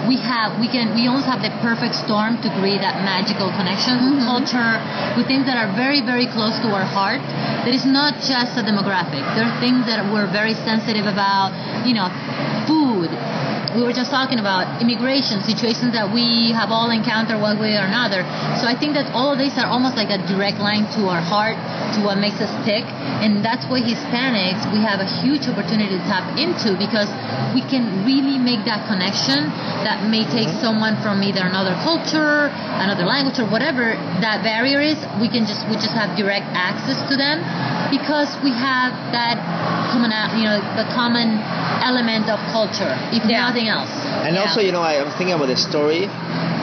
we 0.07 0.17
have, 0.17 0.57
we 0.57 0.67
can, 0.67 0.95
we 0.97 1.05
almost 1.05 1.29
have 1.29 1.43
the 1.45 1.53
perfect 1.61 1.93
storm 1.95 2.41
to 2.41 2.49
create 2.57 2.81
that 2.81 3.03
magical 3.05 3.53
connection 3.53 3.99
with 4.01 4.23
culture, 4.25 4.79
with 5.15 5.27
things 5.27 5.45
that 5.45 5.59
are 5.59 5.69
very, 5.75 6.01
very 6.01 6.27
close 6.33 6.57
to 6.59 6.69
our 6.71 6.85
heart. 6.85 7.21
That 7.65 7.73
is 7.73 7.85
not 7.85 8.15
just 8.23 8.57
a 8.57 8.63
demographic. 8.63 9.23
There 9.35 9.45
are 9.45 9.59
things 9.59 9.85
that 9.85 10.01
we're 10.11 10.31
very 10.31 10.53
sensitive 10.53 11.05
about, 11.05 11.53
you 11.85 11.93
know, 11.93 12.09
food, 12.67 13.11
we 13.75 13.83
were 13.83 13.95
just 13.95 14.11
talking 14.11 14.39
about 14.39 14.81
immigration 14.81 15.39
situations 15.47 15.95
that 15.95 16.11
we 16.11 16.51
have 16.51 16.71
all 16.75 16.91
encountered 16.91 17.39
one 17.39 17.55
way 17.55 17.79
or 17.79 17.87
another. 17.87 18.27
So 18.59 18.67
I 18.67 18.75
think 18.75 18.99
that 18.99 19.07
all 19.15 19.31
of 19.31 19.39
these 19.39 19.55
are 19.55 19.65
almost 19.67 19.95
like 19.95 20.11
a 20.11 20.19
direct 20.27 20.59
line 20.59 20.91
to 20.99 21.07
our 21.07 21.23
heart, 21.23 21.55
to 21.95 21.99
what 22.03 22.17
makes 22.17 22.39
us 22.39 22.51
tick, 22.63 22.83
and 23.23 23.43
that's 23.43 23.67
why 23.67 23.81
Hispanics 23.81 24.63
we 24.71 24.79
have 24.81 24.99
a 24.99 25.09
huge 25.21 25.47
opportunity 25.47 25.97
to 25.97 26.03
tap 26.07 26.25
into 26.37 26.75
because 26.77 27.09
we 27.53 27.61
can 27.67 28.05
really 28.07 28.39
make 28.39 28.63
that 28.65 28.87
connection 28.87 29.51
that 29.83 30.07
may 30.07 30.23
take 30.27 30.47
mm-hmm. 30.47 30.63
someone 30.63 30.95
from 31.03 31.21
either 31.23 31.43
another 31.43 31.75
culture, 31.83 32.49
another 32.79 33.03
language, 33.03 33.39
or 33.39 33.47
whatever 33.49 33.95
that 34.23 34.43
barrier 34.43 34.79
is. 34.81 34.97
We 35.19 35.27
can 35.27 35.45
just 35.45 35.67
we 35.67 35.75
just 35.75 35.93
have 35.93 36.15
direct 36.15 36.47
access 36.55 36.99
to 37.11 37.15
them 37.19 37.43
because 37.91 38.31
we 38.43 38.51
have 38.55 38.95
that 39.11 39.35
common, 39.91 40.11
you 40.39 40.47
know, 40.47 40.57
the 40.79 40.87
common 40.95 41.39
element 41.83 42.29
of 42.31 42.39
culture, 42.51 42.95
if 43.11 43.23
Yeah. 43.25 43.47
nothing 43.47 43.67
else. 43.67 43.91
And 44.23 44.35
Yeah. 44.35 44.41
also, 44.47 44.61
you 44.61 44.71
know, 44.71 44.81
I, 44.81 45.01
I 45.01 45.03
was 45.03 45.13
thinking 45.15 45.35
about 45.35 45.47
the 45.47 45.57
story. 45.57 46.07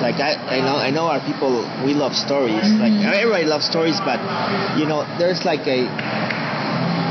Like 0.01 0.17
I, 0.21 0.35
I 0.57 0.61
know, 0.61 0.77
I 0.77 0.91
know 0.91 1.07
our 1.09 1.21
people. 1.21 1.51
We 1.85 1.93
love 1.95 2.15
stories. 2.15 2.65
Like 2.79 2.93
Mm-hmm. 2.93 3.13
everybody 3.19 3.45
loves 3.45 3.67
stories, 3.67 3.99
but 4.01 4.19
you 4.79 4.87
know, 4.87 5.03
there's 5.19 5.45
like 5.45 5.67
a 5.67 5.87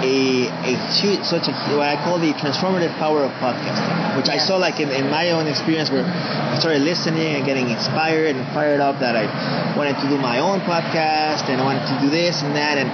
a 0.04 0.48
a 0.72 0.74
huge, 0.94 1.24
such 1.26 1.48
a 1.50 1.54
what 1.76 1.90
I 1.90 1.98
call 2.04 2.20
the 2.20 2.32
transformative 2.38 2.94
power 2.98 3.24
of 3.26 3.32
podcasting, 3.44 4.16
which 4.18 4.30
I 4.30 4.38
saw 4.38 4.56
like 4.58 4.80
in, 4.80 4.90
in 4.90 5.10
my 5.10 5.32
own 5.32 5.48
experience 5.48 5.90
where 5.90 6.06
I 6.06 6.56
started 6.60 6.82
listening 6.84 7.36
and 7.36 7.46
getting 7.46 7.70
inspired 7.70 8.36
and 8.36 8.46
fired 8.54 8.80
up 8.80 9.00
that 9.00 9.16
I 9.18 9.26
wanted 9.76 9.98
to 10.02 10.08
do 10.08 10.18
my 10.18 10.40
own 10.40 10.62
podcast 10.62 11.50
and 11.50 11.60
I 11.62 11.66
wanted 11.66 11.86
to 11.92 11.96
do 12.06 12.10
this 12.10 12.42
and 12.44 12.56
that 12.56 12.78
and 12.78 12.90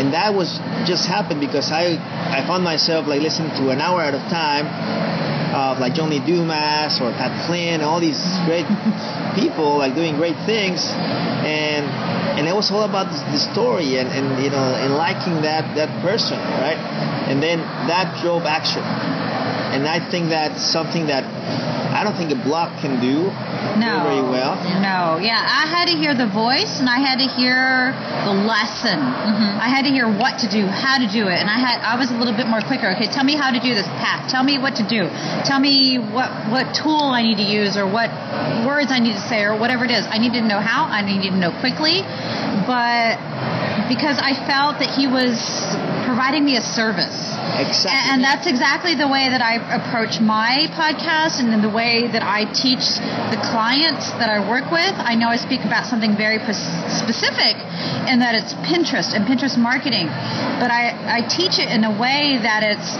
and 0.00 0.12
that 0.14 0.32
was 0.34 0.60
just 0.86 1.06
happened 1.08 1.40
because 1.40 1.72
I 1.72 1.96
I 2.36 2.44
found 2.46 2.64
myself 2.64 3.06
like 3.08 3.20
listening 3.22 3.50
to 3.60 3.70
an 3.70 3.80
hour 3.80 4.00
at 4.02 4.14
a 4.14 4.22
time 4.30 4.66
of 5.52 5.78
like 5.78 5.94
John 5.94 6.10
Lee 6.10 6.20
Dumas 6.24 7.00
or 7.00 7.10
Pat 7.12 7.46
Flynn, 7.46 7.80
all 7.80 8.00
these 8.00 8.20
great 8.46 8.66
people 9.38 9.78
like 9.78 9.94
doing 9.94 10.16
great 10.16 10.38
things, 10.46 10.86
and 10.86 11.86
and 12.38 12.46
it 12.48 12.54
was 12.54 12.70
all 12.70 12.82
about 12.82 13.10
the, 13.10 13.18
the 13.32 13.40
story 13.52 13.98
and, 13.98 14.08
and 14.08 14.42
you 14.42 14.50
know 14.50 14.74
and 14.74 14.94
liking 14.94 15.42
that 15.42 15.74
that 15.74 15.90
person, 16.02 16.38
right? 16.38 16.78
And 17.28 17.42
then 17.42 17.58
that 17.90 18.20
drove 18.22 18.44
action, 18.44 18.82
and 18.82 19.86
I 19.86 19.98
think 20.10 20.30
that's 20.30 20.62
something 20.62 21.06
that 21.06 21.24
I 21.90 22.04
don't 22.04 22.14
think 22.16 22.30
a 22.30 22.38
blog 22.42 22.70
can 22.80 23.00
do 23.02 23.28
No. 23.78 24.06
very 24.06 24.22
well. 24.22 24.54
No, 24.78 25.18
yeah, 25.18 25.42
I 25.42 25.66
had 25.66 25.86
to 25.90 25.96
hear 25.98 26.14
the 26.14 26.26
voice 26.30 26.78
and 26.78 26.88
I 26.88 26.98
had 27.02 27.18
to 27.18 27.26
hear 27.26 27.92
the 28.24 28.32
lesson. 28.46 28.98
Mm-hmm. 28.98 29.58
I 29.60 29.68
had 29.68 29.82
to 29.84 29.92
hear 29.92 30.06
what 30.06 30.38
to 30.40 30.48
do, 30.48 30.66
how 30.66 30.98
to 31.02 31.08
do 31.10 31.26
it, 31.26 31.38
and 31.42 31.50
I 31.50 31.58
had 31.58 31.82
I 31.82 31.98
was 31.98 32.10
a 32.10 32.16
little 32.16 32.34
bit 32.36 32.46
more 32.46 32.62
quicker. 32.62 32.88
Okay, 32.94 33.10
tell 33.10 33.24
me 33.24 33.34
how 33.34 33.50
to 33.50 33.60
do 33.60 33.74
this, 33.74 33.86
Pat. 33.98 34.30
Tell 34.30 34.44
me 34.44 34.58
what 34.58 34.76
to 34.78 34.84
do. 34.86 35.10
Tell 35.44 35.58
me 35.58 35.98
what 35.98 36.30
what 36.48 36.72
tool 36.74 37.10
I 37.10 37.22
need 37.22 37.36
to 37.42 37.48
use 37.48 37.76
or 37.76 37.84
what 37.90 38.08
words 38.64 38.90
I 38.94 38.98
need 39.02 39.14
to 39.18 39.24
say 39.28 39.42
or 39.42 39.58
whatever 39.58 39.84
it 39.84 39.90
is. 39.90 40.06
I 40.06 40.18
needed 40.18 40.46
to 40.46 40.48
know 40.48 40.60
how. 40.62 40.86
I 40.86 41.02
needed 41.02 41.34
to 41.34 41.40
know 41.40 41.52
quickly, 41.60 42.02
but 42.70 43.18
because 43.90 44.18
I 44.22 44.32
felt 44.46 44.78
that 44.78 44.94
he 44.94 45.06
was 45.10 45.34
providing 46.10 46.42
me 46.42 46.58
a 46.58 46.64
service. 46.74 47.14
Exactly. 47.54 47.94
And, 47.94 48.18
and 48.18 48.20
that's 48.26 48.50
exactly 48.50 48.98
the 48.98 49.06
way 49.06 49.30
that 49.30 49.38
I 49.38 49.62
approach 49.78 50.18
my 50.18 50.66
podcast 50.74 51.38
and 51.38 51.54
the 51.62 51.70
way 51.70 52.10
that 52.10 52.26
I 52.26 52.50
teach 52.50 52.98
the 53.30 53.38
clients 53.38 54.10
that 54.18 54.26
I 54.26 54.42
work 54.42 54.66
with. 54.74 54.90
I 54.98 55.14
know 55.14 55.30
I 55.30 55.38
speak 55.38 55.62
about 55.62 55.86
something 55.86 56.18
very 56.18 56.42
specific 56.90 57.54
in 58.10 58.18
that 58.18 58.34
it's 58.34 58.58
Pinterest 58.66 59.14
and 59.14 59.22
Pinterest 59.22 59.54
marketing, 59.54 60.10
but 60.58 60.74
I, 60.74 60.98
I 61.06 61.20
teach 61.30 61.62
it 61.62 61.70
in 61.70 61.86
a 61.86 61.94
way 61.94 62.42
that 62.42 62.66
it's 62.66 62.90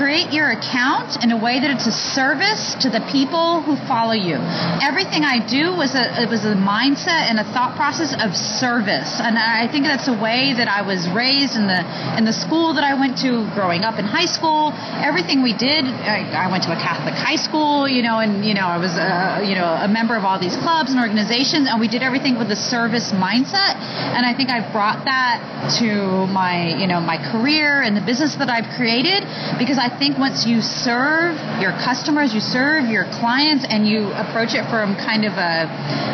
create 0.00 0.32
your 0.32 0.48
account 0.48 1.20
in 1.20 1.28
a 1.28 1.36
way 1.36 1.60
that 1.60 1.68
it's 1.68 1.84
a 1.84 1.92
service 1.92 2.72
to 2.80 2.88
the 2.88 3.04
people 3.12 3.60
who 3.60 3.76
follow 3.84 4.16
you. 4.16 4.40
Everything 4.80 5.28
I 5.28 5.44
do 5.44 5.76
was 5.76 5.92
a 5.92 6.24
it 6.24 6.32
was 6.32 6.48
a 6.48 6.56
mindset 6.56 7.28
and 7.28 7.36
a 7.36 7.44
thought 7.52 7.76
process 7.76 8.16
of 8.16 8.32
service, 8.32 9.20
and 9.20 9.36
I 9.36 9.68
think 9.68 9.84
that's 9.84 10.08
a 10.08 10.16
way 10.16 10.56
that 10.56 10.72
I 10.72 10.80
was 10.80 11.04
raised 11.12 11.52
in 11.52 11.68
the 11.68 11.84
in 12.16 12.24
the 12.24 12.32
school 12.32 12.72
that 12.80 12.84
I 12.84 12.96
went 12.96 13.20
to 13.28 13.44
growing 13.52 13.84
up 13.84 14.00
in 14.00 14.08
high 14.08 14.24
school. 14.24 14.72
Everything 15.04 15.44
we 15.44 15.52
did, 15.52 15.84
I, 15.84 16.24
I 16.32 16.46
went 16.48 16.64
to 16.64 16.72
a 16.72 16.80
Catholic 16.80 17.12
high 17.12 17.36
school, 17.36 17.84
you 17.84 18.00
know, 18.00 18.24
and 18.24 18.40
you 18.40 18.56
know 18.56 18.64
I 18.64 18.80
was 18.80 18.96
a, 18.96 19.44
you 19.44 19.52
know 19.52 19.68
a 19.68 19.88
member 19.88 20.16
of 20.16 20.24
all 20.24 20.40
these 20.40 20.56
clubs 20.56 20.88
and 20.88 20.96
organizations, 20.96 21.68
and 21.68 21.76
we 21.76 21.92
did 21.92 22.00
everything 22.00 22.40
with 22.40 22.48
a 22.48 22.56
service 22.56 23.12
mindset. 23.12 23.76
And 24.16 24.24
I 24.24 24.32
think 24.32 24.48
I've 24.48 24.72
brought 24.72 25.04
that 25.04 25.44
to 25.76 26.24
my 26.32 26.72
you 26.80 26.88
know 26.88 27.04
my 27.04 27.20
career 27.20 27.84
and 27.84 27.92
the 27.92 28.04
business 28.04 28.40
that 28.40 28.48
I've 28.48 28.72
created 28.80 29.28
because 29.60 29.76
I 29.76 29.89
think 29.98 30.18
once 30.18 30.46
you 30.46 30.60
serve 30.60 31.34
your 31.60 31.72
customers, 31.72 32.34
you 32.34 32.40
serve 32.40 32.86
your 32.86 33.04
clients, 33.18 33.64
and 33.68 33.86
you 33.86 34.12
approach 34.12 34.54
it 34.54 34.68
from 34.68 34.94
kind 34.96 35.24
of 35.24 35.34
a 35.34 35.68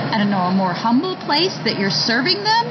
I 0.07 0.19
don't 0.19 0.31
know 0.31 0.49
a 0.49 0.55
more 0.55 0.73
humble 0.73 1.17
place 1.17 1.53
that 1.67 1.79
you're 1.79 1.93
serving 1.93 2.41
them, 2.41 2.65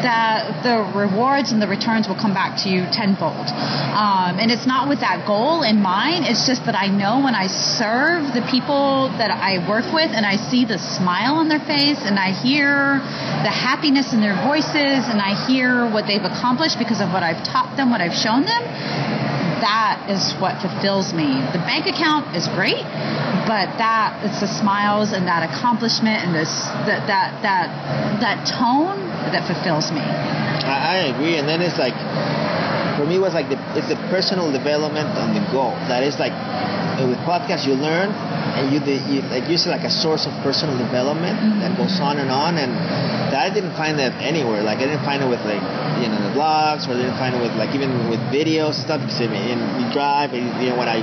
that 0.00 0.62
the 0.62 0.78
rewards 0.94 1.50
and 1.50 1.60
the 1.60 1.66
returns 1.66 2.06
will 2.06 2.16
come 2.16 2.32
back 2.32 2.62
to 2.64 2.70
you 2.70 2.86
tenfold. 2.94 3.50
Um, 3.50 4.38
and 4.38 4.50
it's 4.50 4.64
not 4.64 4.88
with 4.88 5.00
that 5.00 5.26
goal 5.26 5.66
in 5.66 5.82
mind. 5.82 6.24
It's 6.24 6.46
just 6.46 6.64
that 6.66 6.78
I 6.78 6.86
know 6.86 7.20
when 7.20 7.34
I 7.34 7.48
serve 7.50 8.32
the 8.32 8.46
people 8.46 9.10
that 9.18 9.34
I 9.34 9.58
work 9.68 9.90
with, 9.92 10.14
and 10.14 10.24
I 10.24 10.36
see 10.48 10.64
the 10.64 10.78
smile 10.78 11.42
on 11.42 11.48
their 11.48 11.62
face, 11.66 11.98
and 12.06 12.16
I 12.18 12.30
hear 12.30 13.02
the 13.42 13.50
happiness 13.50 14.14
in 14.14 14.20
their 14.22 14.38
voices, 14.46 15.04
and 15.10 15.18
I 15.20 15.34
hear 15.50 15.90
what 15.90 16.06
they've 16.06 16.24
accomplished 16.24 16.78
because 16.78 17.02
of 17.02 17.10
what 17.10 17.26
I've 17.26 17.42
taught 17.42 17.76
them, 17.76 17.90
what 17.90 18.00
I've 18.00 18.16
shown 18.16 18.46
them 18.46 19.17
that 19.60 20.06
is 20.10 20.34
what 20.40 20.60
fulfills 20.60 21.12
me. 21.12 21.40
The 21.52 21.62
bank 21.64 21.86
account 21.86 22.34
is 22.34 22.48
great, 22.54 22.84
but 23.46 23.66
that 23.78 24.20
it's 24.24 24.40
the 24.40 24.48
smiles 24.48 25.12
and 25.12 25.26
that 25.26 25.42
accomplishment 25.46 26.24
and 26.24 26.34
this 26.34 26.52
that 26.86 27.06
that 27.06 27.42
that 27.42 27.68
that 28.20 28.38
tone 28.46 28.98
that 29.32 29.46
fulfills 29.46 29.90
me. 29.90 30.02
I, 30.02 30.76
I 30.76 30.96
agree, 31.14 31.36
and 31.36 31.48
then 31.48 31.60
it's 31.62 31.78
like 31.78 31.96
for 32.98 33.06
me, 33.06 33.16
it 33.16 33.22
was 33.22 33.34
like 33.34 33.48
the 33.48 33.58
it's 33.78 33.88
the 33.88 34.00
personal 34.10 34.50
development 34.50 35.08
on 35.14 35.34
the 35.34 35.44
go. 35.54 35.70
That 35.86 36.02
is 36.02 36.18
like 36.18 36.34
with 37.06 37.18
podcasts, 37.22 37.66
you 37.66 37.74
learn, 37.74 38.10
and 38.10 38.74
you, 38.74 38.80
the, 38.82 38.98
you 39.06 39.22
like 39.30 39.48
use 39.48 39.66
it 39.66 39.70
like 39.70 39.86
a 39.86 39.90
source 39.90 40.26
of 40.26 40.34
personal 40.42 40.76
development 40.76 41.38
that 41.62 41.70
mm-hmm. 41.70 41.82
goes 41.82 42.00
on 42.00 42.18
and 42.18 42.30
on, 42.30 42.58
and 42.58 42.74
that 43.30 43.40
I 43.40 43.52
didn't 43.52 43.74
find 43.76 43.98
that 43.98 44.12
anywhere. 44.22 44.62
Like 44.62 44.78
I 44.78 44.86
didn't 44.86 45.04
find 45.04 45.22
it 45.22 45.28
with 45.28 45.42
like 45.44 45.62
you 46.00 46.08
know 46.08 46.20
the 46.24 46.34
blogs, 46.34 46.88
or 46.88 46.94
I 46.94 47.02
didn't 47.02 47.18
find 47.18 47.34
it 47.34 47.42
with 47.42 47.54
like 47.56 47.74
even 47.74 48.08
with 48.08 48.20
videos 48.32 48.80
and 48.80 48.84
stuff. 48.88 49.00
Because 49.00 49.20
I 49.20 49.28
mean, 49.28 49.58
you 49.80 49.86
drive, 49.92 50.32
and 50.32 50.46
you 50.62 50.70
know 50.70 50.78
when 50.78 50.88
I 50.88 51.02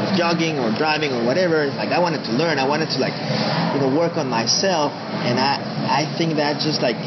was 0.00 0.16
jogging 0.18 0.58
or 0.58 0.70
driving 0.76 1.12
or 1.12 1.24
whatever, 1.24 1.66
like 1.78 1.90
I 1.90 1.98
wanted 1.98 2.24
to 2.24 2.32
learn. 2.32 2.58
I 2.58 2.66
wanted 2.66 2.90
to 2.90 2.98
like 2.98 3.16
you 3.74 3.80
know 3.80 3.90
work 3.90 4.16
on 4.16 4.28
myself, 4.28 4.92
and 5.26 5.38
I 5.38 5.58
I 5.88 6.02
think 6.18 6.36
that 6.36 6.60
just 6.60 6.82
like 6.82 6.98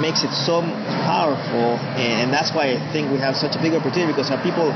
makes 0.00 0.24
it 0.24 0.32
so 0.32 0.62
powerful, 1.04 1.76
and, 2.00 2.26
and 2.26 2.28
that's 2.32 2.52
why 2.52 2.72
I 2.72 2.80
think 2.92 3.12
we 3.12 3.18
have 3.18 3.36
such 3.36 3.54
a 3.54 3.60
big 3.60 3.74
opportunity 3.74 4.12
because 4.12 4.30
our 4.30 4.40
people, 4.42 4.72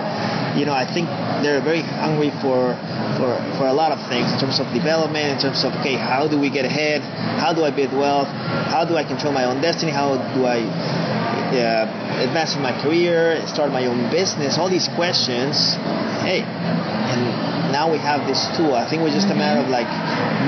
you 0.59 0.67
know, 0.67 0.77
I 0.77 0.85
think 0.85 1.09
they're 1.43 1.63
very 1.63 1.83
hungry 1.83 2.31
for 2.45 2.77
for 3.17 3.35
for 3.57 3.67
a 3.67 3.73
lot 3.73 3.91
of 3.91 3.99
things 4.09 4.31
in 4.33 4.39
terms 4.39 4.61
of 4.61 4.69
development, 4.73 5.37
in 5.37 5.39
terms 5.41 5.65
of 5.65 5.73
okay, 5.81 5.97
how 5.97 6.29
do 6.29 6.39
we 6.39 6.51
get 6.51 6.65
ahead? 6.65 7.03
How 7.41 7.53
do 7.53 7.65
I 7.65 7.71
build 7.71 7.93
wealth? 7.93 8.29
How 8.69 8.85
do 8.85 8.97
I 8.97 9.05
control 9.05 9.33
my 9.33 9.45
own 9.45 9.61
destiny? 9.61 9.93
How 9.93 10.17
do 10.37 10.45
I 10.45 10.61
uh, 10.61 12.23
advance 12.23 12.55
in 12.55 12.63
my 12.63 12.77
career, 12.83 13.41
start 13.47 13.73
my 13.73 13.87
own 13.87 14.11
business? 14.11 14.59
All 14.59 14.69
these 14.69 14.89
questions. 14.89 15.75
Hey, 16.21 16.45
and 16.45 17.73
now 17.73 17.91
we 17.91 17.99
have 17.99 18.29
this 18.29 18.45
tool. 18.57 18.75
I 18.75 18.85
think 18.89 19.03
it's 19.03 19.15
just 19.15 19.33
a 19.33 19.35
matter 19.35 19.61
of 19.61 19.69
like 19.69 19.89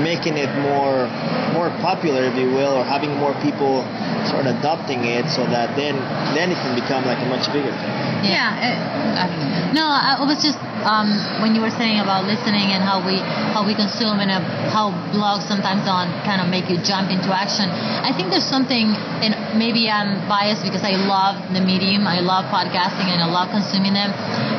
making 0.03 0.37
it 0.37 0.49
more 0.61 1.09
more 1.57 1.69
popular, 1.83 2.23
if 2.23 2.35
you 2.37 2.47
will, 2.47 2.77
or 2.77 2.83
having 2.85 3.11
more 3.17 3.33
people 3.41 3.83
sort 4.29 4.45
of 4.47 4.55
adopting 4.61 5.03
it, 5.03 5.27
so 5.27 5.43
that 5.49 5.75
then 5.75 5.97
then 6.37 6.51
it 6.53 6.59
can 6.61 6.73
become 6.77 7.05
like 7.05 7.19
a 7.19 7.29
much 7.29 7.49
bigger 7.51 7.73
thing. 7.73 7.93
Yeah. 8.29 8.53
it, 8.61 8.77
I. 9.17 9.25
No, 9.73 9.87
I 9.87 10.21
was 10.23 10.43
just 10.43 10.59
um, 10.83 11.13
when 11.41 11.53
you 11.53 11.61
were 11.61 11.73
saying 11.73 11.99
about 11.99 12.25
listening 12.25 12.73
and 12.73 12.81
how 12.81 13.01
we 13.01 13.17
how 13.53 13.65
we 13.65 13.75
consume 13.75 14.19
and 14.19 14.31
uh, 14.31 14.41
how 14.73 14.89
blogs 15.13 15.45
sometimes 15.45 15.85
don't 15.85 16.09
kind 16.25 16.41
of 16.41 16.47
make 16.49 16.69
you 16.69 16.77
jump 16.81 17.11
into 17.11 17.29
action. 17.29 17.69
I 17.69 18.11
think 18.15 18.29
there's 18.29 18.47
something, 18.47 18.93
and 19.21 19.37
maybe 19.57 19.89
I'm 19.89 20.17
biased 20.27 20.63
because 20.63 20.83
I 20.83 20.97
love 20.97 21.37
the 21.53 21.61
medium, 21.61 22.07
I 22.07 22.19
love 22.19 22.45
podcasting, 22.49 23.09
and 23.13 23.21
I 23.21 23.29
love 23.29 23.49
consuming 23.53 23.93
them. 23.93 24.09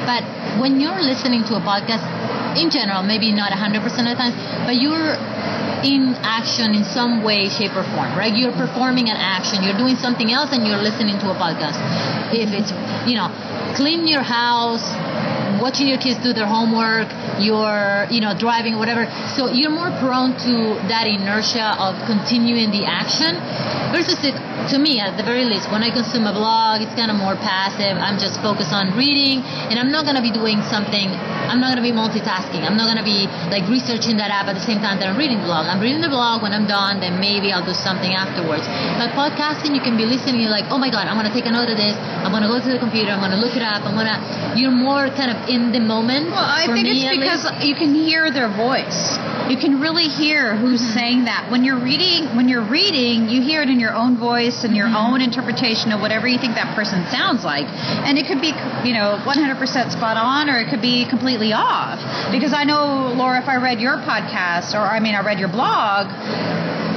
But 0.07 0.23
when 0.61 0.79
you're 0.81 1.03
listening 1.03 1.43
to 1.51 1.59
a 1.59 1.63
podcast, 1.63 2.05
in 2.57 2.71
general, 2.71 3.03
maybe 3.03 3.33
not 3.33 3.51
100% 3.53 3.81
of 3.81 3.83
the 3.83 4.15
time, 4.15 4.35
but 4.67 4.77
you're 4.77 5.17
in 5.83 6.15
action 6.23 6.75
in 6.75 6.85
some 6.85 7.25
way, 7.25 7.49
shape, 7.49 7.75
or 7.75 7.83
form, 7.97 8.15
right? 8.15 8.31
You're 8.37 8.55
performing 8.55 9.11
an 9.11 9.19
action, 9.19 9.65
you're 9.65 9.77
doing 9.77 9.97
something 9.97 10.31
else, 10.31 10.53
and 10.53 10.67
you're 10.67 10.79
listening 10.79 11.19
to 11.19 11.31
a 11.31 11.35
podcast. 11.35 11.75
If 12.31 12.55
it's, 12.55 12.71
you 13.09 13.17
know, 13.17 13.27
clean 13.75 14.07
your 14.07 14.23
house, 14.23 14.85
watching 15.63 15.87
your 15.87 15.99
kids 15.99 16.19
do 16.25 16.33
their 16.33 16.47
homework, 16.47 17.07
you're, 17.43 18.07
you 18.11 18.21
know, 18.21 18.33
driving, 18.39 18.79
whatever. 18.79 19.07
So 19.37 19.51
you're 19.51 19.75
more 19.75 19.91
prone 19.99 20.39
to 20.47 20.79
that 20.89 21.07
inertia 21.07 21.77
of 21.77 21.99
continuing 22.07 22.71
the 22.71 22.87
action. 22.87 23.37
Versus 23.93 24.25
it, 24.25 24.33
to 24.73 24.79
me, 24.81 24.97
at 25.03 25.21
the 25.21 25.27
very 25.27 25.45
least, 25.45 25.69
when 25.69 25.85
I 25.85 25.93
consume 25.93 26.25
a 26.25 26.33
blog, 26.33 26.81
it's 26.81 26.95
kind 26.97 27.11
of 27.13 27.19
more 27.21 27.37
passive. 27.37 27.99
I'm 28.01 28.17
just 28.17 28.41
focused 28.41 28.73
on 28.73 28.97
reading, 28.97 29.45
and 29.69 29.77
I'm 29.77 29.93
not 29.93 30.09
gonna 30.09 30.25
be 30.25 30.33
doing 30.33 30.63
something. 30.73 31.13
I'm 31.13 31.61
not 31.61 31.77
gonna 31.77 31.85
be 31.85 31.93
multitasking. 31.93 32.65
I'm 32.65 32.79
not 32.81 32.89
gonna 32.89 33.05
be 33.05 33.29
like 33.53 33.69
researching 33.69 34.17
that 34.17 34.33
app 34.33 34.49
at 34.49 34.57
the 34.57 34.65
same 34.65 34.81
time 34.81 34.97
that 35.03 35.13
I'm 35.13 35.19
reading 35.21 35.45
the 35.45 35.49
blog. 35.51 35.69
I'm 35.69 35.83
reading 35.83 36.01
the 36.01 36.09
blog 36.09 36.41
when 36.41 36.57
I'm 36.57 36.65
done, 36.65 37.05
then 37.05 37.21
maybe 37.21 37.53
I'll 37.53 37.67
do 37.67 37.77
something 37.77 38.15
afterwards. 38.17 38.65
But 38.97 39.13
podcasting, 39.13 39.77
you 39.77 39.85
can 39.85 40.01
be 40.01 40.09
listening. 40.09 40.41
You're 40.41 40.55
like, 40.55 40.73
oh 40.73 40.79
my 40.79 40.89
god, 40.89 41.05
I'm 41.11 41.21
gonna 41.21 41.35
take 41.35 41.45
a 41.45 41.53
note 41.53 41.69
of 41.69 41.77
this. 41.77 41.93
I'm 42.25 42.33
gonna 42.33 42.49
go 42.49 42.57
to 42.57 42.71
the 42.73 42.81
computer. 42.81 43.13
I'm 43.13 43.21
gonna 43.21 43.37
look 43.37 43.53
it 43.53 43.63
up. 43.63 43.85
I'm 43.85 43.93
gonna. 43.93 44.17
You're 44.57 44.73
more 44.73 45.13
kind 45.13 45.29
of 45.29 45.49
in 45.49 45.73
the 45.73 45.81
moment. 45.81 46.33
Well, 46.33 46.41
I 46.41 46.65
for 46.65 46.73
think 46.73 46.89
me, 46.89 47.05
it's 47.05 47.13
at 47.13 47.21
because 47.33 47.65
you 47.65 47.75
can 47.75 47.95
hear 47.95 48.31
their 48.31 48.49
voice. 48.53 49.17
You 49.49 49.57
can 49.57 49.81
really 49.81 50.05
hear 50.05 50.55
who's 50.55 50.83
Mm-hmm. 50.83 50.99
saying 50.99 51.25
that. 51.25 51.49
When 51.51 51.65
you're 51.65 51.79
reading, 51.81 52.35
when 52.37 52.49
you're 52.49 52.65
reading, 52.69 53.29
you 53.29 53.41
hear 53.41 53.63
it 53.63 53.69
in 53.71 53.79
your 53.81 53.95
own 53.95 54.19
voice 54.19 54.65
and 54.65 54.77
your 54.77 54.87
Mm-hmm. 54.87 54.97
own 55.17 55.21
interpretation 55.23 55.93
of 55.93 56.01
whatever 56.01 56.29
you 56.29 56.39
think 56.39 56.55
that 56.57 56.75
person 56.77 57.07
sounds 57.11 57.45
like. 57.45 57.65
And 58.05 58.19
it 58.19 58.27
could 58.27 58.41
be, 58.41 58.53
you 58.85 58.93
know, 58.93 59.17
100% 59.25 59.93
spot 59.93 60.17
on, 60.17 60.51
or 60.51 60.59
it 60.61 60.69
could 60.69 60.83
be 60.83 61.09
completely 61.09 61.53
off. 61.55 62.01
Because 62.33 62.53
I 62.53 62.65
know, 62.65 63.13
Laura, 63.17 63.41
if 63.41 63.49
I 63.49 63.57
read 63.57 63.81
your 63.81 63.97
podcast, 63.97 64.75
or 64.75 64.81
I 64.85 65.01
mean, 65.01 65.15
I 65.15 65.25
read 65.25 65.39
your 65.39 65.49
blog. 65.49 66.09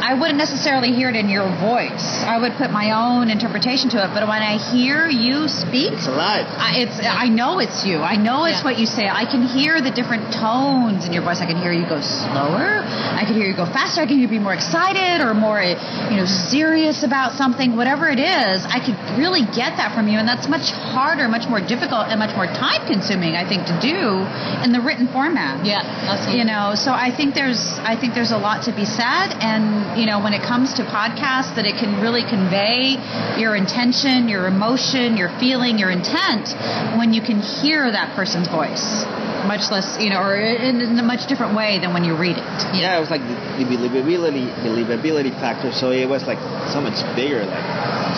I 0.06 0.14
wouldn't 0.14 0.38
necessarily 0.38 0.92
hear 0.94 1.10
it 1.10 1.16
in 1.16 1.30
your 1.30 1.50
voice. 1.58 2.06
I 2.34 2.38
would 2.38 2.54
put 2.62 2.70
my 2.70 2.88
own 2.94 3.30
interpretation 3.34 3.90
to 3.98 3.98
it. 4.06 4.10
But 4.14 4.28
when 4.30 4.44
I 4.46 4.62
hear 4.72 5.10
you 5.10 5.48
speak, 5.50 5.94
It's 5.98 6.06
alive. 6.06 6.46
I, 6.46 6.86
it's 6.86 6.98
I 7.02 7.28
know 7.28 7.58
it's 7.58 7.82
you. 7.90 7.98
I 8.14 8.16
know 8.16 8.46
it's 8.46 8.62
Yeah. 8.62 8.70
what 8.70 8.78
you 8.78 8.86
say. 8.86 9.10
I 9.10 9.26
can 9.26 9.42
hear 9.42 9.82
the 9.82 9.90
different 9.90 10.30
tones 10.32 11.06
in 11.08 11.12
your 11.16 11.24
voice. 11.26 11.42
I 11.42 11.48
can 11.50 11.58
hear 11.58 11.74
you 11.74 11.90
go 11.90 12.02
slower. 12.02 12.86
I 12.86 13.24
can 13.26 13.34
hear 13.34 13.48
you 13.50 13.58
go 13.58 13.66
faster. 13.66 14.02
I 14.02 14.06
can 14.06 14.22
hear 14.22 14.30
you 14.30 14.36
be 14.40 14.46
more 14.50 14.54
excited 14.54 15.26
or 15.26 15.34
more, 15.34 15.58
eh, 15.60 15.74
you 16.12 16.18
know, 16.22 16.30
serious 16.30 17.02
about 17.02 17.34
something. 17.34 17.76
Whatever 17.76 18.06
it 18.08 18.20
is, 18.22 18.62
I 18.78 18.78
could 18.86 18.98
really 19.18 19.42
get 19.58 19.78
that 19.82 19.96
from 19.98 20.06
you, 20.08 20.20
and 20.22 20.28
that's 20.30 20.48
much 20.48 20.70
harder, 20.94 21.28
much 21.28 21.50
more 21.50 21.62
difficult, 21.74 22.14
and 22.14 22.20
much 22.20 22.36
more 22.36 22.46
time 22.46 22.86
consuming. 22.86 23.34
I 23.36 23.46
think 23.50 23.66
to 23.74 23.78
do 23.82 24.22
in 24.64 24.70
the 24.72 24.82
written 24.86 25.08
format. 25.10 25.66
Yeah, 25.66 25.82
absolutely. 25.82 26.40
You 26.40 26.46
know, 26.46 26.76
so 26.78 26.92
I 26.94 27.10
think 27.10 27.34
there's 27.34 27.62
I 27.82 27.96
think 28.00 28.14
there's 28.14 28.32
a 28.32 28.38
lot 28.38 28.70
to 28.70 28.72
be 28.76 28.86
said, 28.86 29.34
and 29.42 29.95
you 29.96 30.06
know, 30.06 30.20
when 30.22 30.34
it 30.34 30.44
comes 30.44 30.74
to 30.76 30.84
podcasts, 30.84 31.56
that 31.56 31.66
it 31.66 31.76
can 31.80 32.02
really 32.02 32.24
convey 32.24 33.00
your 33.40 33.56
intention, 33.56 34.28
your 34.28 34.48
emotion, 34.48 35.18
your 35.18 35.30
feeling, 35.40 35.78
your 35.80 35.90
intent 35.90 36.52
when 37.00 37.14
you 37.14 37.22
can 37.22 37.40
hear 37.40 37.90
that 37.92 38.16
person's 38.16 38.48
voice, 38.48 39.04
much 39.48 39.72
less 39.72 39.98
you 40.00 40.10
know, 40.10 40.20
or 40.22 40.36
in, 40.36 40.82
in 40.82 41.00
a 41.00 41.04
much 41.04 41.28
different 41.28 41.56
way 41.56 41.80
than 41.80 41.94
when 41.94 42.04
you 42.04 42.16
read 42.16 42.38
it. 42.38 42.52
Yeah, 42.76 42.98
it 42.98 43.00
was 43.00 43.10
like 43.10 43.22
the, 43.24 43.36
the 43.64 43.66
believability, 43.66 44.52
believability 44.64 45.32
factor. 45.40 45.72
So 45.72 45.92
it 45.92 46.08
was 46.08 46.24
like 46.28 46.40
so 46.72 46.82
much 46.82 47.00
bigger. 47.16 47.46
Like 47.46 47.66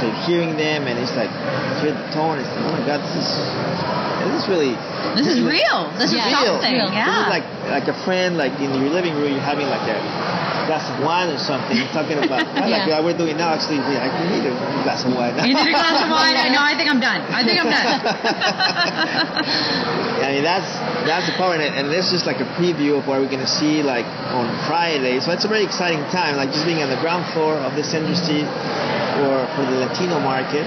so, 0.02 0.10
hearing 0.26 0.58
them 0.58 0.86
and 0.88 0.98
it's 1.00 1.14
like 1.18 1.30
hear 1.82 1.94
the 1.94 2.08
tone. 2.14 2.38
It's 2.42 2.50
like, 2.50 2.66
oh 2.66 2.74
my 2.74 2.84
god, 2.86 3.02
this 3.06 3.16
is 3.22 3.30
this 4.28 4.44
is 4.44 4.46
really 4.50 4.74
This 5.16 5.28
is 5.28 5.40
real. 5.42 5.90
This 5.98 6.14
Yeah. 6.14 6.26
is 6.26 6.34
real. 6.34 6.54
something. 6.58 6.74
Real. 6.74 6.90
Yeah. 6.94 7.06
This 7.06 7.22
is 7.22 7.34
like 7.38 7.48
like 7.70 7.88
a 7.90 7.98
friend, 8.06 8.38
like 8.38 8.54
in 8.60 8.70
your 8.74 8.90
living 8.90 9.14
room, 9.16 9.32
you're 9.34 9.42
having 9.46 9.68
like 9.68 9.86
a 9.90 9.98
glass 10.68 10.86
of 10.92 11.00
wine 11.04 11.32
or 11.32 11.40
something. 11.40 11.74
You're 11.80 11.90
talking 11.96 12.20
about 12.20 12.44
like 12.54 12.70
Yeah. 12.70 12.88
what 13.00 13.04
we're 13.08 13.18
doing 13.18 13.38
now. 13.40 13.56
Actually, 13.56 13.80
we, 13.88 13.96
I 13.98 14.12
need 14.30 14.44
a 14.46 14.54
glass 14.84 15.02
of 15.08 15.16
wine. 15.16 15.34
you 15.48 15.56
need 15.56 15.72
a 15.72 15.76
glass 15.76 16.04
of 16.04 16.12
wine. 16.12 16.36
I 16.36 16.48
know. 16.52 16.62
I 16.62 16.76
think 16.76 16.88
I'm 16.92 17.00
done. 17.00 17.22
I 17.32 17.42
think 17.48 17.58
I'm 17.64 17.72
done. 17.72 18.00
I 20.28 20.32
mean 20.36 20.44
that's 20.44 20.68
that's 21.08 21.26
the 21.30 21.36
power, 21.40 21.54
and, 21.56 21.64
and 21.64 21.88
this 21.90 22.12
is 22.12 22.26
like 22.26 22.40
a 22.44 22.50
preview 22.60 23.00
of 23.00 23.08
what 23.08 23.22
we're 23.22 23.32
gonna 23.32 23.48
see 23.48 23.82
like 23.82 24.06
on 24.36 24.48
Friday. 24.68 25.20
So 25.24 25.32
it's 25.32 25.46
a 25.46 25.48
very 25.48 25.64
exciting 25.64 26.04
time, 26.12 26.36
like 26.36 26.52
just 26.52 26.66
being 26.66 26.84
on 26.84 26.90
the 26.90 27.00
ground 27.00 27.26
floor 27.34 27.56
of 27.56 27.76
this 27.80 27.94
industry, 27.94 28.44
or 29.24 29.48
for 29.56 29.64
the 29.64 29.78
Latino 29.88 30.20
market, 30.20 30.66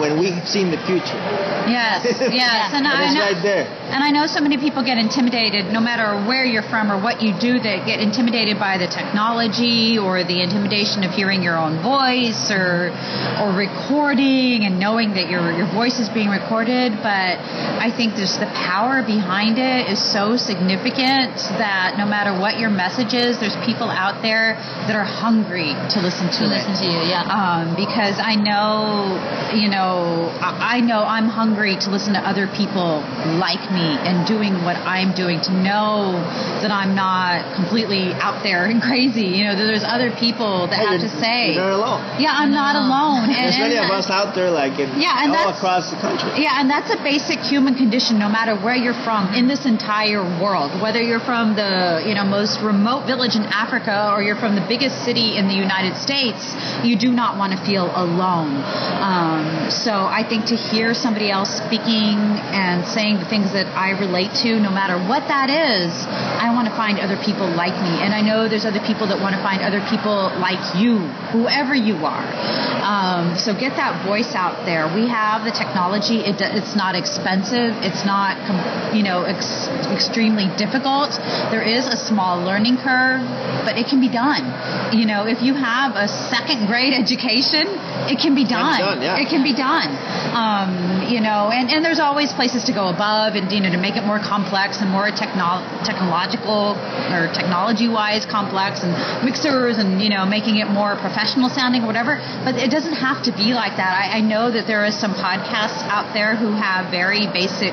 when 0.00 0.18
we've 0.20 0.46
seen 0.46 0.70
the 0.70 0.78
future. 0.86 1.18
Yes, 1.66 2.06
yes, 2.30 2.70
and, 2.72 2.86
I 2.86 3.10
it's 3.10 3.14
know, 3.14 3.20
right 3.20 3.42
there. 3.42 3.66
and 3.90 4.04
I 4.04 4.10
know 4.10 4.26
so 4.26 4.40
many 4.40 4.56
people 4.56 4.84
get 4.84 4.98
intimidated, 4.98 5.72
no 5.72 5.80
matter 5.80 6.14
where 6.28 6.44
you're 6.44 6.66
from 6.70 6.92
or 6.92 7.02
what 7.02 7.20
you 7.20 7.34
do, 7.34 7.58
they 7.58 7.82
get 7.84 7.98
intimidated 7.98 8.58
by 8.58 8.78
the 8.78 8.86
technology 8.86 9.98
or 9.98 10.22
the 10.22 10.40
intimidation 10.42 11.02
of 11.02 11.10
hearing 11.10 11.42
your 11.42 11.58
own 11.58 11.82
voice 11.82 12.50
or 12.54 12.94
or 13.42 13.50
recording 13.52 14.62
and 14.62 14.78
knowing 14.78 15.14
that 15.18 15.28
your 15.28 15.50
your 15.52 15.66
voice 15.74 15.98
is 15.98 16.08
being 16.10 16.30
recorded. 16.30 16.94
But 17.02 17.42
I 17.82 17.90
think 17.90 18.14
there's 18.14 18.38
the 18.38 18.50
power 18.54 19.02
behind 19.02 19.58
it 19.58 19.90
is 19.90 19.98
so 19.98 20.36
significant 20.36 21.34
that 21.58 21.98
no 21.98 22.06
matter 22.06 22.30
what 22.38 22.58
your 22.58 22.70
message 22.70 23.14
is, 23.14 23.40
there's 23.40 23.56
people 23.66 23.90
out 23.90 24.22
there 24.22 24.54
that 24.86 24.94
are 24.94 25.04
hungry 25.04 25.74
to 25.90 25.98
listen 26.00 26.30
to 26.30 26.36
to 26.38 26.44
it 26.44 26.56
listen 26.56 26.74
to 26.74 26.86
you. 26.86 27.00
Yeah. 27.08 27.24
um, 27.26 27.74
because 27.76 28.18
I 28.20 28.34
know, 28.36 29.16
you 29.56 29.68
know, 29.68 29.85
I 30.42 30.76
I 30.76 30.80
know 30.80 31.00
I'm 31.04 31.28
hungry 31.28 31.76
to 31.84 31.88
listen 31.90 32.12
to 32.14 32.20
other 32.20 32.46
people 32.52 33.00
like 33.40 33.62
me 33.72 33.86
and 34.06 34.26
doing 34.26 34.52
what 34.66 34.76
I'm 34.76 35.14
doing 35.14 35.40
to 35.48 35.52
know 35.52 36.12
that 36.62 36.70
I'm 36.70 36.94
not 36.94 37.54
completely 37.56 38.12
out 38.20 38.42
there 38.42 38.66
and 38.66 38.82
crazy. 38.90 39.26
You 39.36 39.44
know, 39.48 39.54
that 39.56 39.64
there's 39.64 39.84
other 39.86 40.10
people 40.16 40.66
that 40.68 40.78
Hey, 40.78 40.98
have 40.98 41.00
to 41.00 41.12
say, 41.20 41.54
you're 41.54 41.64
not 41.64 41.78
alone. 41.80 42.00
yeah, 42.20 42.32
I'm 42.36 42.52
not 42.52 42.74
alone. 42.76 43.30
And, 43.30 43.36
There's 43.46 43.58
many 43.58 43.78
of 43.80 43.90
us 43.90 44.10
out 44.10 44.34
there, 44.34 44.50
like 44.50 44.78
in, 44.78 45.00
Yeah, 45.00 45.22
and 45.24 45.32
all 45.34 45.48
across 45.54 45.90
the 45.90 45.96
country. 46.00 46.30
yeah, 46.42 46.60
and 46.60 46.68
that's 46.68 46.90
a 46.92 47.00
basic 47.02 47.40
human 47.40 47.74
condition 47.74 48.18
no 48.18 48.28
matter 48.28 48.54
where 48.56 48.76
you're 48.76 49.00
from 49.06 49.32
in 49.34 49.48
this 49.48 49.64
entire 49.66 50.22
world. 50.42 50.70
Whether 50.82 51.00
you're 51.00 51.20
from 51.24 51.54
the, 51.56 52.02
you 52.06 52.14
know, 52.14 52.24
most 52.24 52.60
remote 52.60 53.06
village 53.06 53.36
in 53.36 53.44
Africa 53.48 54.10
or 54.12 54.22
you're 54.22 54.36
from 54.38 54.54
the 54.56 54.66
biggest 54.68 55.04
city 55.04 55.36
in 55.38 55.48
the 55.48 55.54
United 55.56 55.96
States, 55.96 56.52
you 56.84 56.96
do 56.98 57.10
not 57.12 57.36
want 57.38 57.52
to 57.56 57.60
feel 57.64 57.88
alone. 57.94 58.60
Um, 59.00 59.70
so 59.76 59.92
I 59.92 60.24
think 60.26 60.46
to 60.46 60.56
hear 60.56 60.94
somebody 60.94 61.30
else 61.30 61.50
speaking 61.58 62.16
and 62.56 62.86
saying 62.86 63.18
the 63.18 63.28
things 63.28 63.52
that 63.52 63.66
I 63.76 63.90
relate 63.98 64.32
to, 64.42 64.58
no 64.58 64.70
matter 64.70 64.96
what 64.96 65.28
that 65.28 65.50
is, 65.50 65.92
I 66.08 66.52
want 66.54 66.68
to 66.68 66.74
find 66.74 66.98
other 66.98 67.16
people 67.20 67.46
like 67.46 67.76
me. 67.80 68.00
And 68.00 68.14
I 68.14 68.22
know 68.22 68.48
there's 68.48 68.64
other 68.64 68.80
people 68.80 69.06
that 69.08 69.20
want 69.20 69.36
to 69.36 69.42
find 69.42 69.62
other 69.62 69.84
people 69.92 70.32
like 70.40 70.60
you, 70.74 70.98
whoever 71.32 71.74
you 71.74 71.96
are. 72.04 72.26
Um, 72.86 73.34
so 73.34 73.50
get 73.50 73.74
that 73.82 74.06
voice 74.06 74.30
out 74.38 74.62
there. 74.62 74.86
We 74.86 75.10
have 75.10 75.42
the 75.42 75.50
technology. 75.50 76.22
It, 76.22 76.38
it's 76.38 76.78
not 76.78 76.94
expensive. 76.94 77.74
It's 77.82 78.06
not, 78.06 78.38
you 78.94 79.02
know, 79.02 79.26
ex- 79.26 79.66
extremely 79.90 80.46
difficult. 80.54 81.10
There 81.50 81.66
is 81.66 81.90
a 81.90 81.98
small 81.98 82.38
learning 82.38 82.78
curve, 82.78 83.26
but 83.66 83.74
it 83.74 83.90
can 83.90 83.98
be 83.98 84.06
done. 84.06 84.46
You 84.94 85.02
know, 85.02 85.26
if 85.26 85.42
you 85.42 85.58
have 85.58 85.98
a 85.98 86.06
second 86.06 86.70
grade 86.70 86.94
education, 87.02 87.66
it 88.06 88.22
can 88.22 88.38
be 88.38 88.46
done. 88.46 88.78
done, 88.78 89.02
yeah. 89.02 89.18
It 89.18 89.26
can 89.26 89.42
be 89.42 89.50
done. 89.50 89.90
Um, 90.30 91.10
you 91.10 91.18
know, 91.18 91.50
and, 91.50 91.66
and 91.74 91.82
there's 91.82 91.98
always 91.98 92.30
places 92.38 92.70
to 92.70 92.72
go 92.72 92.86
above 92.86 93.34
and, 93.34 93.50
you 93.50 93.58
know, 93.58 93.70
to 93.74 93.82
make 93.82 93.96
it 93.98 94.06
more 94.06 94.22
complex 94.22 94.78
and 94.78 94.90
more 94.94 95.10
techno- 95.10 95.66
technological 95.82 96.78
or 97.10 97.26
technology 97.34 97.90
wise 97.90 98.22
complex 98.30 98.86
and 98.86 98.94
mixers 99.26 99.78
and, 99.78 99.98
you 99.98 100.10
know, 100.10 100.22
making 100.22 100.62
it 100.62 100.70
more 100.70 100.94
professional 101.02 101.50
sounding 101.50 101.82
or 101.82 101.90
whatever. 101.90 102.22
But 102.46 102.54
it 102.62 102.75
doesn't 102.76 103.00
have 103.00 103.24
to 103.24 103.32
be 103.32 103.56
like 103.56 103.80
that. 103.80 103.88
I, 103.96 104.18
I 104.18 104.20
know 104.20 104.52
that 104.52 104.66
there 104.66 104.84
is 104.84 104.92
some 105.00 105.16
podcasts 105.16 105.80
out 105.88 106.12
there 106.12 106.36
who 106.36 106.52
have 106.52 106.92
very 106.92 107.24
basic 107.24 107.72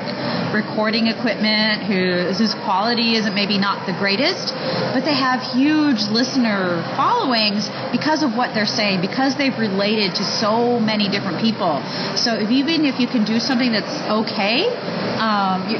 recording 0.56 1.12
equipment 1.12 1.84
whose, 1.84 2.40
whose 2.40 2.54
quality 2.64 3.20
isn't 3.20 3.34
maybe 3.36 3.60
not 3.60 3.84
the 3.84 3.92
greatest, 4.00 4.56
but 4.96 5.04
they 5.04 5.12
have 5.12 5.44
huge 5.52 6.08
listener 6.08 6.80
followings 6.96 7.68
because 7.92 8.24
of 8.24 8.32
what 8.32 8.56
they're 8.56 8.64
saying, 8.64 9.04
because 9.04 9.36
they've 9.36 9.58
related 9.60 10.16
to 10.16 10.24
so 10.24 10.80
many 10.80 11.12
different 11.12 11.36
people. 11.36 11.84
So 12.16 12.40
if, 12.40 12.48
even 12.48 12.88
if 12.88 12.96
you 12.96 13.06
can 13.06 13.28
do 13.28 13.36
something 13.36 13.76
that's 13.76 13.92
okay, 14.24 14.72
um, 15.20 15.68
you, 15.68 15.76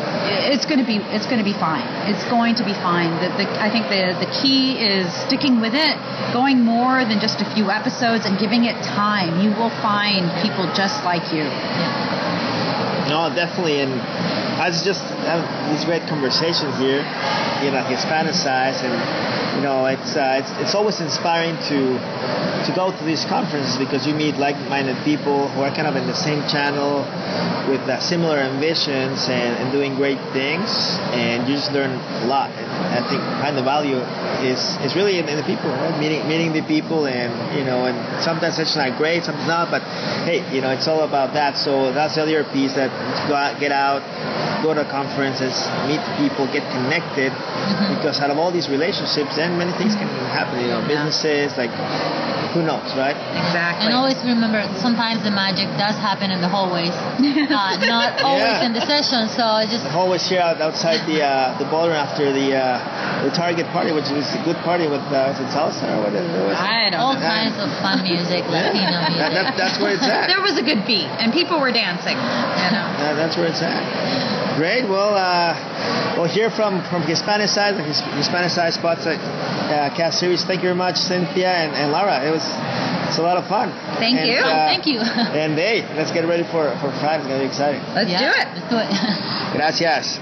it's 0.53 0.67
going 0.69 0.85
to 0.85 0.87
be 0.87 1.01
it's 1.17 1.27
going 1.27 1.41
to 1.41 1.49
be 1.49 1.57
fine. 1.57 1.87
It's 2.13 2.25
going 2.29 2.55
to 2.61 2.65
be 2.65 2.75
fine. 2.75 3.11
The, 3.25 3.29
the, 3.41 3.47
I 3.57 3.73
think 3.73 3.89
the 3.89 4.13
the 4.21 4.31
key 4.31 4.77
is 4.79 5.09
sticking 5.25 5.65
with 5.65 5.73
it, 5.73 5.97
going 6.37 6.61
more 6.61 7.03
than 7.09 7.25
just 7.25 7.41
a 7.41 7.49
few 7.55 7.71
episodes, 7.71 8.27
and 8.27 8.37
giving 8.39 8.69
it 8.69 8.77
time. 8.85 9.14
You 9.23 9.51
will 9.55 9.71
find 9.79 10.27
people 10.43 10.67
just 10.75 11.05
like 11.05 11.33
you. 11.33 11.47
No, 13.07 13.31
definitely. 13.31 13.81
And 13.81 14.01
I 14.59 14.69
was 14.69 14.83
just 14.83 15.03
having 15.23 15.47
this 15.75 15.85
great 15.85 16.03
conversation 16.09 16.73
here, 16.83 17.07
you 17.63 17.71
know, 17.71 17.83
Hispanicized, 17.87 18.83
and 18.83 18.95
you 19.57 19.63
know, 19.63 19.87
it's 19.87 20.17
uh, 20.17 20.43
it's 20.43 20.51
it's 20.59 20.75
always 20.75 21.01
inspiring 21.01 21.55
to 21.71 21.79
to 22.67 22.71
go 22.75 22.91
to 22.91 23.05
these 23.05 23.25
conferences 23.27 23.77
because 23.77 24.07
you 24.07 24.15
meet 24.15 24.37
like-minded 24.37 24.97
people 25.05 25.49
who 25.49 25.61
are 25.61 25.71
kind 25.71 25.87
of 25.87 25.97
in 25.97 26.07
the 26.07 26.15
same 26.17 26.41
channel 26.49 27.05
with 27.69 27.81
uh, 27.89 28.01
similar 28.01 28.39
ambitions 28.39 29.29
and, 29.29 29.53
and 29.61 29.71
doing 29.71 29.95
great 29.97 30.19
things, 30.33 30.97
and 31.13 31.47
you 31.47 31.55
just 31.55 31.73
learn 31.73 31.91
a 31.93 32.27
lot. 32.27 32.51
And 32.51 32.67
I 32.99 33.09
think 33.09 33.21
kind 33.45 33.59
of 33.59 33.65
value 33.65 34.01
is 34.43 34.59
is 34.83 34.95
really 34.97 35.19
in, 35.19 35.29
in 35.29 35.37
the 35.37 35.47
people, 35.47 35.71
right? 35.71 35.95
Meeting 35.99 36.27
meeting 36.27 36.53
the 36.53 36.63
people, 36.67 37.07
and 37.07 37.31
you 37.57 37.65
know, 37.65 37.87
and 37.87 37.97
sometimes 38.23 38.59
it's 38.59 38.77
not 38.77 38.97
great, 38.97 39.25
sometimes 39.25 39.47
not, 39.47 39.71
but 39.71 39.83
hey, 40.25 40.43
you 40.55 40.61
know, 40.61 40.71
it's 40.71 40.89
all 40.89 41.03
about 41.05 41.35
that. 41.35 41.57
So 41.57 41.93
that's 41.93 42.15
the 42.17 42.23
other 42.23 42.45
piece 42.53 42.75
that 42.75 42.91
go 43.29 43.35
out, 43.35 43.61
get 43.61 43.73
out, 43.73 44.03
go 44.63 44.75
to 44.75 44.85
conferences, 44.89 45.55
meet 45.87 46.03
people, 46.17 46.47
get 46.51 46.65
connected, 46.73 47.31
mm-hmm. 47.31 47.95
because 47.95 48.19
out 48.21 48.31
of 48.31 48.39
all 48.39 48.51
these 48.51 48.69
relationships, 48.69 49.37
then 49.37 49.59
many 49.59 49.73
things 49.77 49.95
can 49.95 50.09
happen. 50.33 50.61
You 50.61 50.75
know, 50.75 50.83
businesses 50.87 51.57
like 51.57 51.73
who 52.55 52.63
knows, 52.63 52.87
right? 52.95 53.19
Exactly. 53.35 53.91
And 53.91 53.95
always 53.99 54.15
remember, 54.23 54.63
sometimes 54.79 55.27
the 55.27 55.35
magic 55.35 55.67
does 55.75 55.99
happen 55.99 56.31
in 56.31 56.39
the 56.41 56.47
hallways, 56.49 56.95
uh, 56.95 57.77
not 57.91 58.23
always 58.23 58.47
Yeah. 58.47 58.67
in 58.67 58.73
the 58.73 58.85
session. 58.87 59.27
So 59.35 59.43
just 59.67 59.83
I'm 59.85 59.99
always 59.99 60.23
here 60.23 60.39
outside 60.41 61.03
the 61.11 61.19
uh, 61.21 61.59
the 61.59 61.67
ballroom 61.67 61.99
after 61.99 62.31
the 62.31 62.55
uh, 62.55 63.27
the 63.27 63.31
Target 63.35 63.67
party, 63.75 63.91
which 63.91 64.07
was 64.15 64.31
a 64.39 64.43
good 64.47 64.57
party 64.63 64.87
with 64.87 65.03
uh, 65.11 65.35
is 65.35 65.43
it 65.43 65.51
salsa 65.51 65.83
or 65.99 66.07
whatever. 66.07 66.31
it? 66.31 66.47
was? 66.47 66.55
I 66.57 66.89
don't 66.95 67.03
all 67.03 67.15
know. 67.19 67.27
kinds 67.27 67.59
of 67.59 67.69
fun 67.83 68.07
music, 68.07 68.47
Latino 68.47 69.03
That, 69.05 69.11
music. 69.11 69.35
that, 69.35 69.47
that's 69.59 69.77
where 69.83 69.93
it's 69.99 70.07
at. 70.07 70.31
There 70.31 70.41
was 70.41 70.55
a 70.57 70.63
good 70.65 70.87
beat, 70.87 71.11
and 71.19 71.33
people 71.35 71.59
were 71.59 71.73
dancing. 71.75 72.15
You 72.17 72.71
know. 72.71 72.87
That's 73.19 73.35
where 73.37 73.51
it's 73.51 73.61
at. 73.63 73.83
Great. 74.57 74.85
Well, 74.89 75.15
uh, 75.19 76.15
we'll 76.17 76.29
hear 76.31 76.49
from 76.51 76.81
from 76.89 77.03
Hispanicize, 77.03 77.75
the 77.77 77.83
Hispanicize 78.21 78.75
spots 78.75 79.05
at 79.07 79.19
uh, 79.19 79.97
Cast 79.97 80.21
Series. 80.21 80.45
Thank 80.45 80.63
you 80.63 80.69
very 80.71 80.77
much, 80.79 80.97
Cynthia 80.97 81.51
and, 81.51 81.75
and 81.75 81.91
Laura. 81.91 82.23
It 82.25 82.31
was 82.31 82.45
it's 83.09 83.19
a 83.19 83.23
lot 83.23 83.37
of 83.37 83.47
fun. 83.49 83.71
Thank 83.99 84.19
And, 84.21 84.29
you. 84.31 84.39
uh, 84.39 84.69
Thank 84.71 84.87
you. 84.87 85.01
And 85.43 85.55
hey, 85.59 85.83
let's 85.97 86.13
get 86.13 86.25
ready 86.29 86.45
for 86.45 86.71
for 86.81 86.91
Friday. 87.03 87.23
It's 87.23 87.27
gonna 87.29 87.41
be 87.43 87.47
exciting. 87.51 87.83
Let's 87.95 88.11
Yeah, 88.11 88.21
do 88.21 88.31
it. 88.31 88.47
Let's 88.55 88.71
do 88.71 88.79
it. 88.79 88.91
Gracias. 89.59 90.21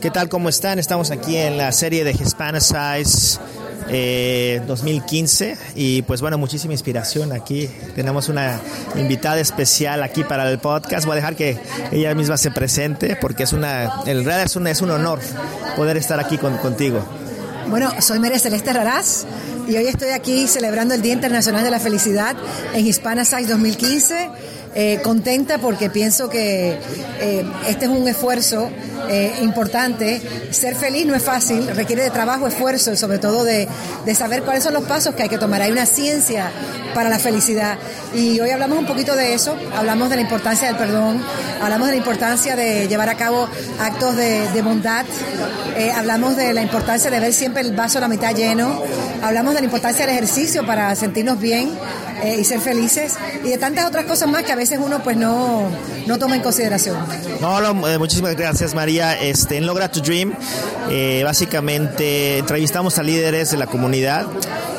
¿Qué 0.00 0.10
tal? 0.10 0.28
¿Cómo 0.28 0.48
están? 0.48 0.78
Estamos 0.78 1.10
aquí 1.10 1.36
en 1.36 1.56
la 1.58 1.72
serie 1.72 2.04
de 2.04 2.12
Hispanicize 2.12 3.38
eh, 3.96 4.60
2015 4.66 5.56
y 5.76 6.02
pues 6.02 6.20
bueno, 6.20 6.36
muchísima 6.36 6.72
inspiración 6.74 7.32
aquí. 7.32 7.70
Tenemos 7.94 8.28
una 8.28 8.60
invitada 8.96 9.38
especial 9.38 10.02
aquí 10.02 10.24
para 10.24 10.50
el 10.50 10.58
podcast. 10.58 11.06
Voy 11.06 11.12
a 11.12 11.16
dejar 11.16 11.36
que 11.36 11.56
ella 11.92 12.12
misma 12.14 12.36
se 12.36 12.50
presente 12.50 13.16
porque 13.20 13.44
es 13.44 13.52
una, 13.52 13.84
en 14.06 14.24
realidad 14.24 14.42
es, 14.42 14.56
una, 14.56 14.70
es 14.72 14.80
un 14.82 14.90
honor 14.90 15.20
poder 15.76 15.96
estar 15.96 16.18
aquí 16.18 16.38
con- 16.38 16.56
contigo. 16.58 17.04
Bueno, 17.68 17.92
soy 18.00 18.18
María 18.18 18.38
Celeste 18.40 18.72
Raraz 18.72 19.24
y 19.68 19.76
hoy 19.76 19.86
estoy 19.86 20.10
aquí 20.10 20.48
celebrando 20.48 20.94
el 20.94 21.00
Día 21.00 21.12
Internacional 21.12 21.62
de 21.62 21.70
la 21.70 21.78
Felicidad 21.78 22.36
en 22.74 22.84
Hispana 22.86 23.24
Size 23.24 23.46
2015. 23.46 24.30
Eh, 24.76 24.98
contenta 25.04 25.58
porque 25.58 25.88
pienso 25.88 26.28
que 26.28 26.76
eh, 27.20 27.46
este 27.68 27.84
es 27.84 27.90
un 27.92 28.08
esfuerzo 28.08 28.70
eh, 29.08 29.38
importante. 29.42 30.22
Ser 30.50 30.76
feliz 30.76 31.06
no 31.06 31.14
es 31.14 31.22
fácil, 31.22 31.66
requiere 31.68 32.02
de 32.02 32.10
trabajo, 32.10 32.46
esfuerzo 32.46 32.92
y 32.92 32.96
sobre 32.96 33.18
todo 33.18 33.44
de, 33.44 33.68
de 34.04 34.14
saber 34.14 34.42
cuáles 34.42 34.64
son 34.64 34.74
los 34.74 34.84
pasos 34.84 35.14
que 35.14 35.22
hay 35.22 35.28
que 35.28 35.38
tomar. 35.38 35.62
Hay 35.62 35.72
una 35.72 35.86
ciencia 35.86 36.50
para 36.94 37.10
la 37.10 37.18
felicidad 37.18 37.76
y 38.14 38.40
hoy 38.40 38.50
hablamos 38.50 38.78
un 38.78 38.86
poquito 38.86 39.16
de 39.16 39.34
eso, 39.34 39.56
hablamos 39.76 40.08
de 40.08 40.16
la 40.16 40.22
importancia 40.22 40.68
del 40.68 40.76
perdón, 40.76 41.20
hablamos 41.60 41.88
de 41.88 41.92
la 41.92 41.98
importancia 41.98 42.56
de 42.56 42.86
llevar 42.86 43.08
a 43.08 43.16
cabo 43.16 43.48
actos 43.80 44.16
de, 44.16 44.62
bondad, 44.62 45.04
eh, 45.76 45.90
hablamos 45.90 46.36
de 46.36 46.54
la 46.54 46.62
importancia 46.62 47.10
de 47.10 47.20
ver 47.20 47.32
siempre 47.32 47.62
el 47.62 47.74
vaso 47.74 47.98
a 47.98 48.02
la 48.02 48.08
mitad 48.08 48.34
lleno, 48.34 48.80
hablamos 49.22 49.54
de 49.54 49.60
la 49.60 49.66
importancia 49.66 50.06
del 50.06 50.14
ejercicio 50.14 50.64
para 50.64 50.94
sentirnos 50.94 51.40
bien 51.40 51.76
eh, 52.22 52.36
y 52.38 52.44
ser 52.44 52.60
felices 52.60 53.14
y 53.42 53.50
de 53.50 53.58
tantas 53.58 53.84
otras 53.86 54.04
cosas 54.04 54.28
más 54.28 54.44
que 54.44 54.52
a 54.52 54.56
veces 54.56 54.78
uno 54.82 55.02
pues 55.02 55.16
no, 55.16 55.68
no 56.06 56.18
toma 56.18 56.36
en 56.36 56.42
consideración. 56.42 56.96
No, 57.40 57.74
muchísimas 57.98 58.36
gracias 58.36 58.74
María. 58.74 58.93
Este, 58.94 59.56
en 59.56 59.66
Logra 59.66 59.90
to 59.90 60.00
Dream, 60.00 60.34
eh, 60.88 61.22
básicamente 61.24 62.38
entrevistamos 62.38 62.98
a 62.98 63.02
líderes 63.02 63.50
de 63.50 63.56
la 63.56 63.66
comunidad 63.66 64.26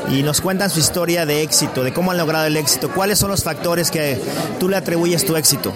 y 0.09 0.23
nos 0.23 0.39
cuentan 0.39 0.69
su 0.69 0.79
historia 0.79 1.25
de 1.25 1.41
éxito, 1.41 1.83
de 1.83 1.91
cómo 1.91 2.11
han 2.11 2.17
logrado 2.17 2.45
el 2.45 2.55
éxito, 2.55 2.89
cuáles 2.89 3.19
son 3.19 3.29
los 3.29 3.43
factores 3.43 3.91
que 3.91 4.17
tú 4.59 4.69
le 4.69 4.77
atribuyes 4.77 5.25
tu 5.25 5.35
éxito. 5.35 5.73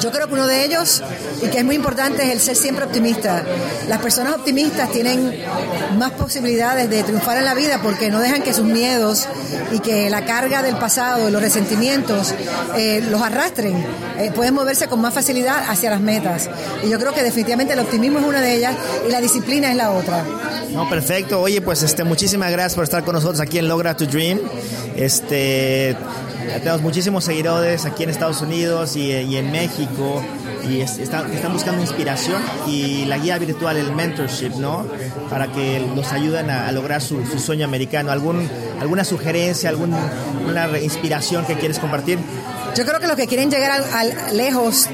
Yo 0.00 0.10
creo 0.10 0.26
que 0.26 0.34
uno 0.34 0.46
de 0.46 0.64
ellos, 0.64 1.02
y 1.42 1.46
que 1.48 1.58
es 1.58 1.64
muy 1.64 1.76
importante, 1.76 2.22
es 2.24 2.32
el 2.32 2.40
ser 2.40 2.56
siempre 2.56 2.84
optimista. 2.84 3.42
Las 3.88 4.00
personas 4.00 4.34
optimistas 4.34 4.90
tienen 4.90 5.42
más 5.98 6.12
posibilidades 6.12 6.90
de 6.90 7.02
triunfar 7.02 7.38
en 7.38 7.44
la 7.44 7.54
vida 7.54 7.80
porque 7.82 8.10
no 8.10 8.20
dejan 8.20 8.42
que 8.42 8.52
sus 8.52 8.64
miedos 8.64 9.26
y 9.72 9.78
que 9.78 10.10
la 10.10 10.24
carga 10.24 10.62
del 10.62 10.76
pasado, 10.76 11.30
los 11.30 11.40
resentimientos, 11.40 12.34
eh, 12.76 13.02
los 13.08 13.22
arrastren. 13.22 13.84
Eh, 14.18 14.30
pueden 14.34 14.54
moverse 14.54 14.86
con 14.88 15.00
más 15.00 15.14
facilidad 15.14 15.64
hacia 15.68 15.90
las 15.90 16.00
metas. 16.00 16.48
Y 16.82 16.90
yo 16.90 16.98
creo 16.98 17.12
que 17.12 17.22
definitivamente 17.22 17.72
el 17.72 17.80
optimismo 17.80 18.18
es 18.18 18.24
una 18.24 18.40
de 18.40 18.54
ellas 18.54 18.76
y 19.08 19.10
la 19.10 19.20
disciplina 19.20 19.70
es 19.70 19.76
la 19.76 19.90
otra. 19.90 20.24
No, 20.72 20.88
perfecto. 20.88 21.40
Oye, 21.40 21.60
pues 21.60 21.82
este, 21.82 22.04
muchísimas 22.04 22.50
gracias 22.50 22.74
por 22.74 22.84
estar 22.84 23.04
con 23.04 23.14
nosotros 23.14 23.40
aquí 23.40 23.58
en 23.58 23.68
Logra 23.68 23.96
to 23.96 24.06
Dream. 24.06 24.40
Este, 24.96 25.96
tenemos 26.58 26.82
muchísimos 26.82 27.24
seguidores 27.24 27.84
aquí 27.84 28.02
en 28.04 28.10
Estados 28.10 28.40
Unidos 28.42 28.96
y, 28.96 29.10
y 29.12 29.36
en 29.36 29.50
México 29.52 30.22
y 30.68 30.80
es- 30.80 30.98
está- 30.98 31.26
están 31.32 31.52
buscando 31.52 31.80
inspiración 31.82 32.40
y 32.66 33.04
la 33.04 33.18
guía 33.18 33.38
virtual, 33.38 33.76
el 33.76 33.92
mentorship, 33.92 34.50
¿no? 34.58 34.86
Para 35.30 35.48
que 35.52 35.84
los 35.94 36.12
ayuden 36.12 36.50
a, 36.50 36.70
lograr 36.72 37.02
su, 37.02 37.24
su 37.26 37.38
sueño 37.38 37.64
americano. 37.66 38.10
¿Algún, 38.12 38.48
¿Alguna 38.80 39.04
sugerencia, 39.04 39.68
alguna 39.70 39.98
inspiración 40.82 41.44
que 41.44 41.54
quieres 41.56 41.78
compartir? 41.78 42.18
Yo 42.76 42.84
creo 42.84 43.00
que 43.00 43.06
los 43.06 43.16
que 43.16 43.26
quieren 43.26 43.50
llegar 43.50 43.70
al, 43.70 43.84
al 43.92 44.36
lejos 44.36 44.88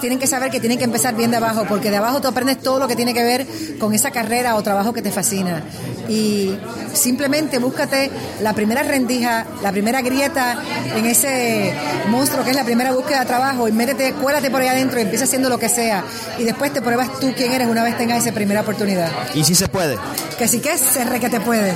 tienen 0.00 0.18
que 0.18 0.26
saber 0.26 0.50
que 0.50 0.60
tienen 0.60 0.78
que 0.78 0.84
empezar 0.84 1.14
bien 1.14 1.30
de 1.30 1.36
abajo, 1.36 1.64
porque 1.68 1.90
de 1.90 1.96
abajo 1.96 2.20
tú 2.20 2.28
aprendes 2.28 2.60
todo 2.60 2.78
lo 2.78 2.88
que 2.88 2.96
tiene 2.96 3.14
que 3.14 3.22
ver 3.22 3.46
con 3.78 3.94
esa 3.94 4.10
carrera 4.10 4.56
o 4.56 4.62
trabajo 4.62 4.92
que 4.92 5.02
te 5.02 5.12
fascina. 5.12 5.62
Y 6.08 6.56
simplemente 6.94 7.58
búscate 7.58 8.10
la 8.40 8.52
primera 8.52 8.82
rendija, 8.82 9.46
la 9.62 9.72
primera 9.72 10.02
grieta 10.02 10.58
en 10.94 11.06
ese 11.06 11.72
monstruo 12.08 12.44
que 12.44 12.50
es 12.50 12.56
la 12.56 12.64
primera 12.64 12.92
búsqueda 12.92 13.20
de 13.20 13.26
trabajo 13.26 13.68
y 13.68 13.72
métete, 13.72 14.12
cuélate 14.14 14.50
por 14.50 14.60
ahí 14.60 14.68
adentro 14.68 14.98
y 14.98 15.02
empieza 15.02 15.24
haciendo 15.24 15.48
lo 15.48 15.58
que 15.58 15.68
sea. 15.68 16.04
Y 16.38 16.44
después 16.44 16.72
te 16.72 16.82
pruebas 16.82 17.20
tú 17.20 17.32
quién 17.36 17.52
eres 17.52 17.68
una 17.68 17.82
vez 17.82 17.96
tengas 17.96 18.22
esa 18.22 18.34
primera 18.34 18.62
oportunidad. 18.62 19.10
Y 19.34 19.44
si 19.44 19.54
se 19.54 19.68
puede. 19.68 19.96
Que 20.38 20.48
sí 20.48 20.60
que 20.60 20.76
se 20.78 21.04
re 21.04 21.20
que 21.20 21.28
te 21.28 21.40
puede. 21.40 21.74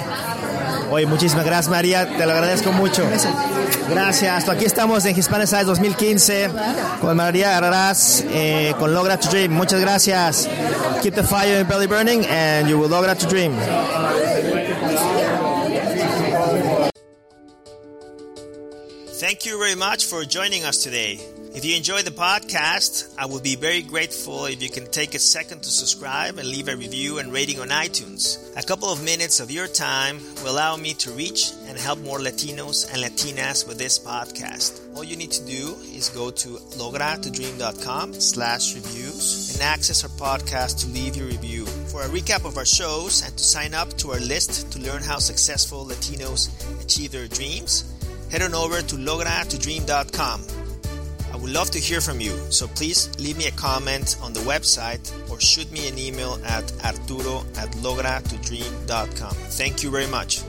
Oye, 0.90 1.06
muchísimas 1.06 1.44
gracias 1.44 1.68
María, 1.68 2.06
te 2.16 2.26
lo 2.26 2.32
agradezco 2.32 2.72
mucho. 2.72 3.08
Gracias. 3.88 4.48
Aquí 4.48 4.64
estamos 4.64 5.04
en 5.04 5.16
Hispanicize 5.16 5.64
2015 5.64 6.50
con 7.00 7.16
María 7.16 7.56
Arras, 7.56 8.24
eh, 8.28 8.74
con 8.78 8.92
Logra 8.92 9.18
to 9.18 9.28
Dream. 9.28 9.52
Muchas 9.52 9.80
gracias. 9.80 10.48
Keep 11.02 11.14
the 11.14 11.22
fire 11.22 11.60
in 11.60 11.66
belly 11.68 11.86
burning 11.86 12.26
and 12.26 12.68
you 12.68 12.78
will 12.78 12.88
logra 12.90 13.16
to 13.16 13.26
dream. 13.26 13.52
Thank 19.20 19.46
you 19.46 19.58
very 19.58 19.76
much 19.76 20.06
for 20.06 20.24
joining 20.24 20.64
us 20.64 20.82
today. 20.82 21.20
If 21.52 21.64
you 21.64 21.76
enjoy 21.76 22.02
the 22.02 22.12
podcast, 22.12 23.12
I 23.18 23.26
would 23.26 23.42
be 23.42 23.56
very 23.56 23.82
grateful 23.82 24.44
if 24.44 24.62
you 24.62 24.70
can 24.70 24.86
take 24.86 25.16
a 25.16 25.18
second 25.18 25.64
to 25.64 25.68
subscribe 25.68 26.38
and 26.38 26.46
leave 26.46 26.68
a 26.68 26.76
review 26.76 27.18
and 27.18 27.32
rating 27.32 27.58
on 27.58 27.70
iTunes. 27.70 28.56
A 28.56 28.62
couple 28.62 28.88
of 28.88 29.02
minutes 29.04 29.40
of 29.40 29.50
your 29.50 29.66
time 29.66 30.20
will 30.44 30.52
allow 30.52 30.76
me 30.76 30.94
to 30.94 31.10
reach 31.10 31.50
and 31.66 31.76
help 31.76 31.98
more 31.98 32.20
Latinos 32.20 32.88
and 32.92 33.02
Latinas 33.02 33.66
with 33.66 33.78
this 33.78 33.98
podcast. 33.98 34.80
All 34.96 35.02
you 35.02 35.16
need 35.16 35.32
to 35.32 35.44
do 35.44 35.74
is 35.92 36.08
go 36.10 36.30
to 36.30 36.48
logratodream.com 36.78 38.14
slash 38.14 38.76
reviews 38.76 39.52
and 39.54 39.62
access 39.62 40.04
our 40.04 40.10
podcast 40.10 40.80
to 40.82 40.86
leave 40.88 41.16
your 41.16 41.26
review. 41.26 41.66
For 41.66 42.02
a 42.02 42.08
recap 42.08 42.44
of 42.44 42.58
our 42.58 42.64
shows 42.64 43.24
and 43.24 43.36
to 43.36 43.42
sign 43.42 43.74
up 43.74 43.92
to 43.98 44.12
our 44.12 44.20
list 44.20 44.70
to 44.72 44.78
learn 44.78 45.02
how 45.02 45.18
successful 45.18 45.84
Latinos 45.84 46.48
achieve 46.80 47.10
their 47.10 47.26
dreams, 47.26 47.92
head 48.30 48.42
on 48.42 48.54
over 48.54 48.82
to 48.82 48.94
logratodream.com. 48.94 50.59
Would 51.40 51.52
love 51.52 51.70
to 51.70 51.78
hear 51.78 52.00
from 52.00 52.20
you, 52.20 52.36
so 52.50 52.68
please 52.68 53.10
leave 53.18 53.38
me 53.38 53.46
a 53.46 53.50
comment 53.52 54.16
on 54.20 54.32
the 54.32 54.40
website 54.40 55.10
or 55.30 55.40
shoot 55.40 55.70
me 55.72 55.88
an 55.88 55.98
email 55.98 56.38
at 56.44 56.70
arturo 56.84 57.44
at 57.56 57.70
logratodream.com. 57.80 59.34
Thank 59.34 59.82
you 59.82 59.90
very 59.90 60.06
much. 60.06 60.42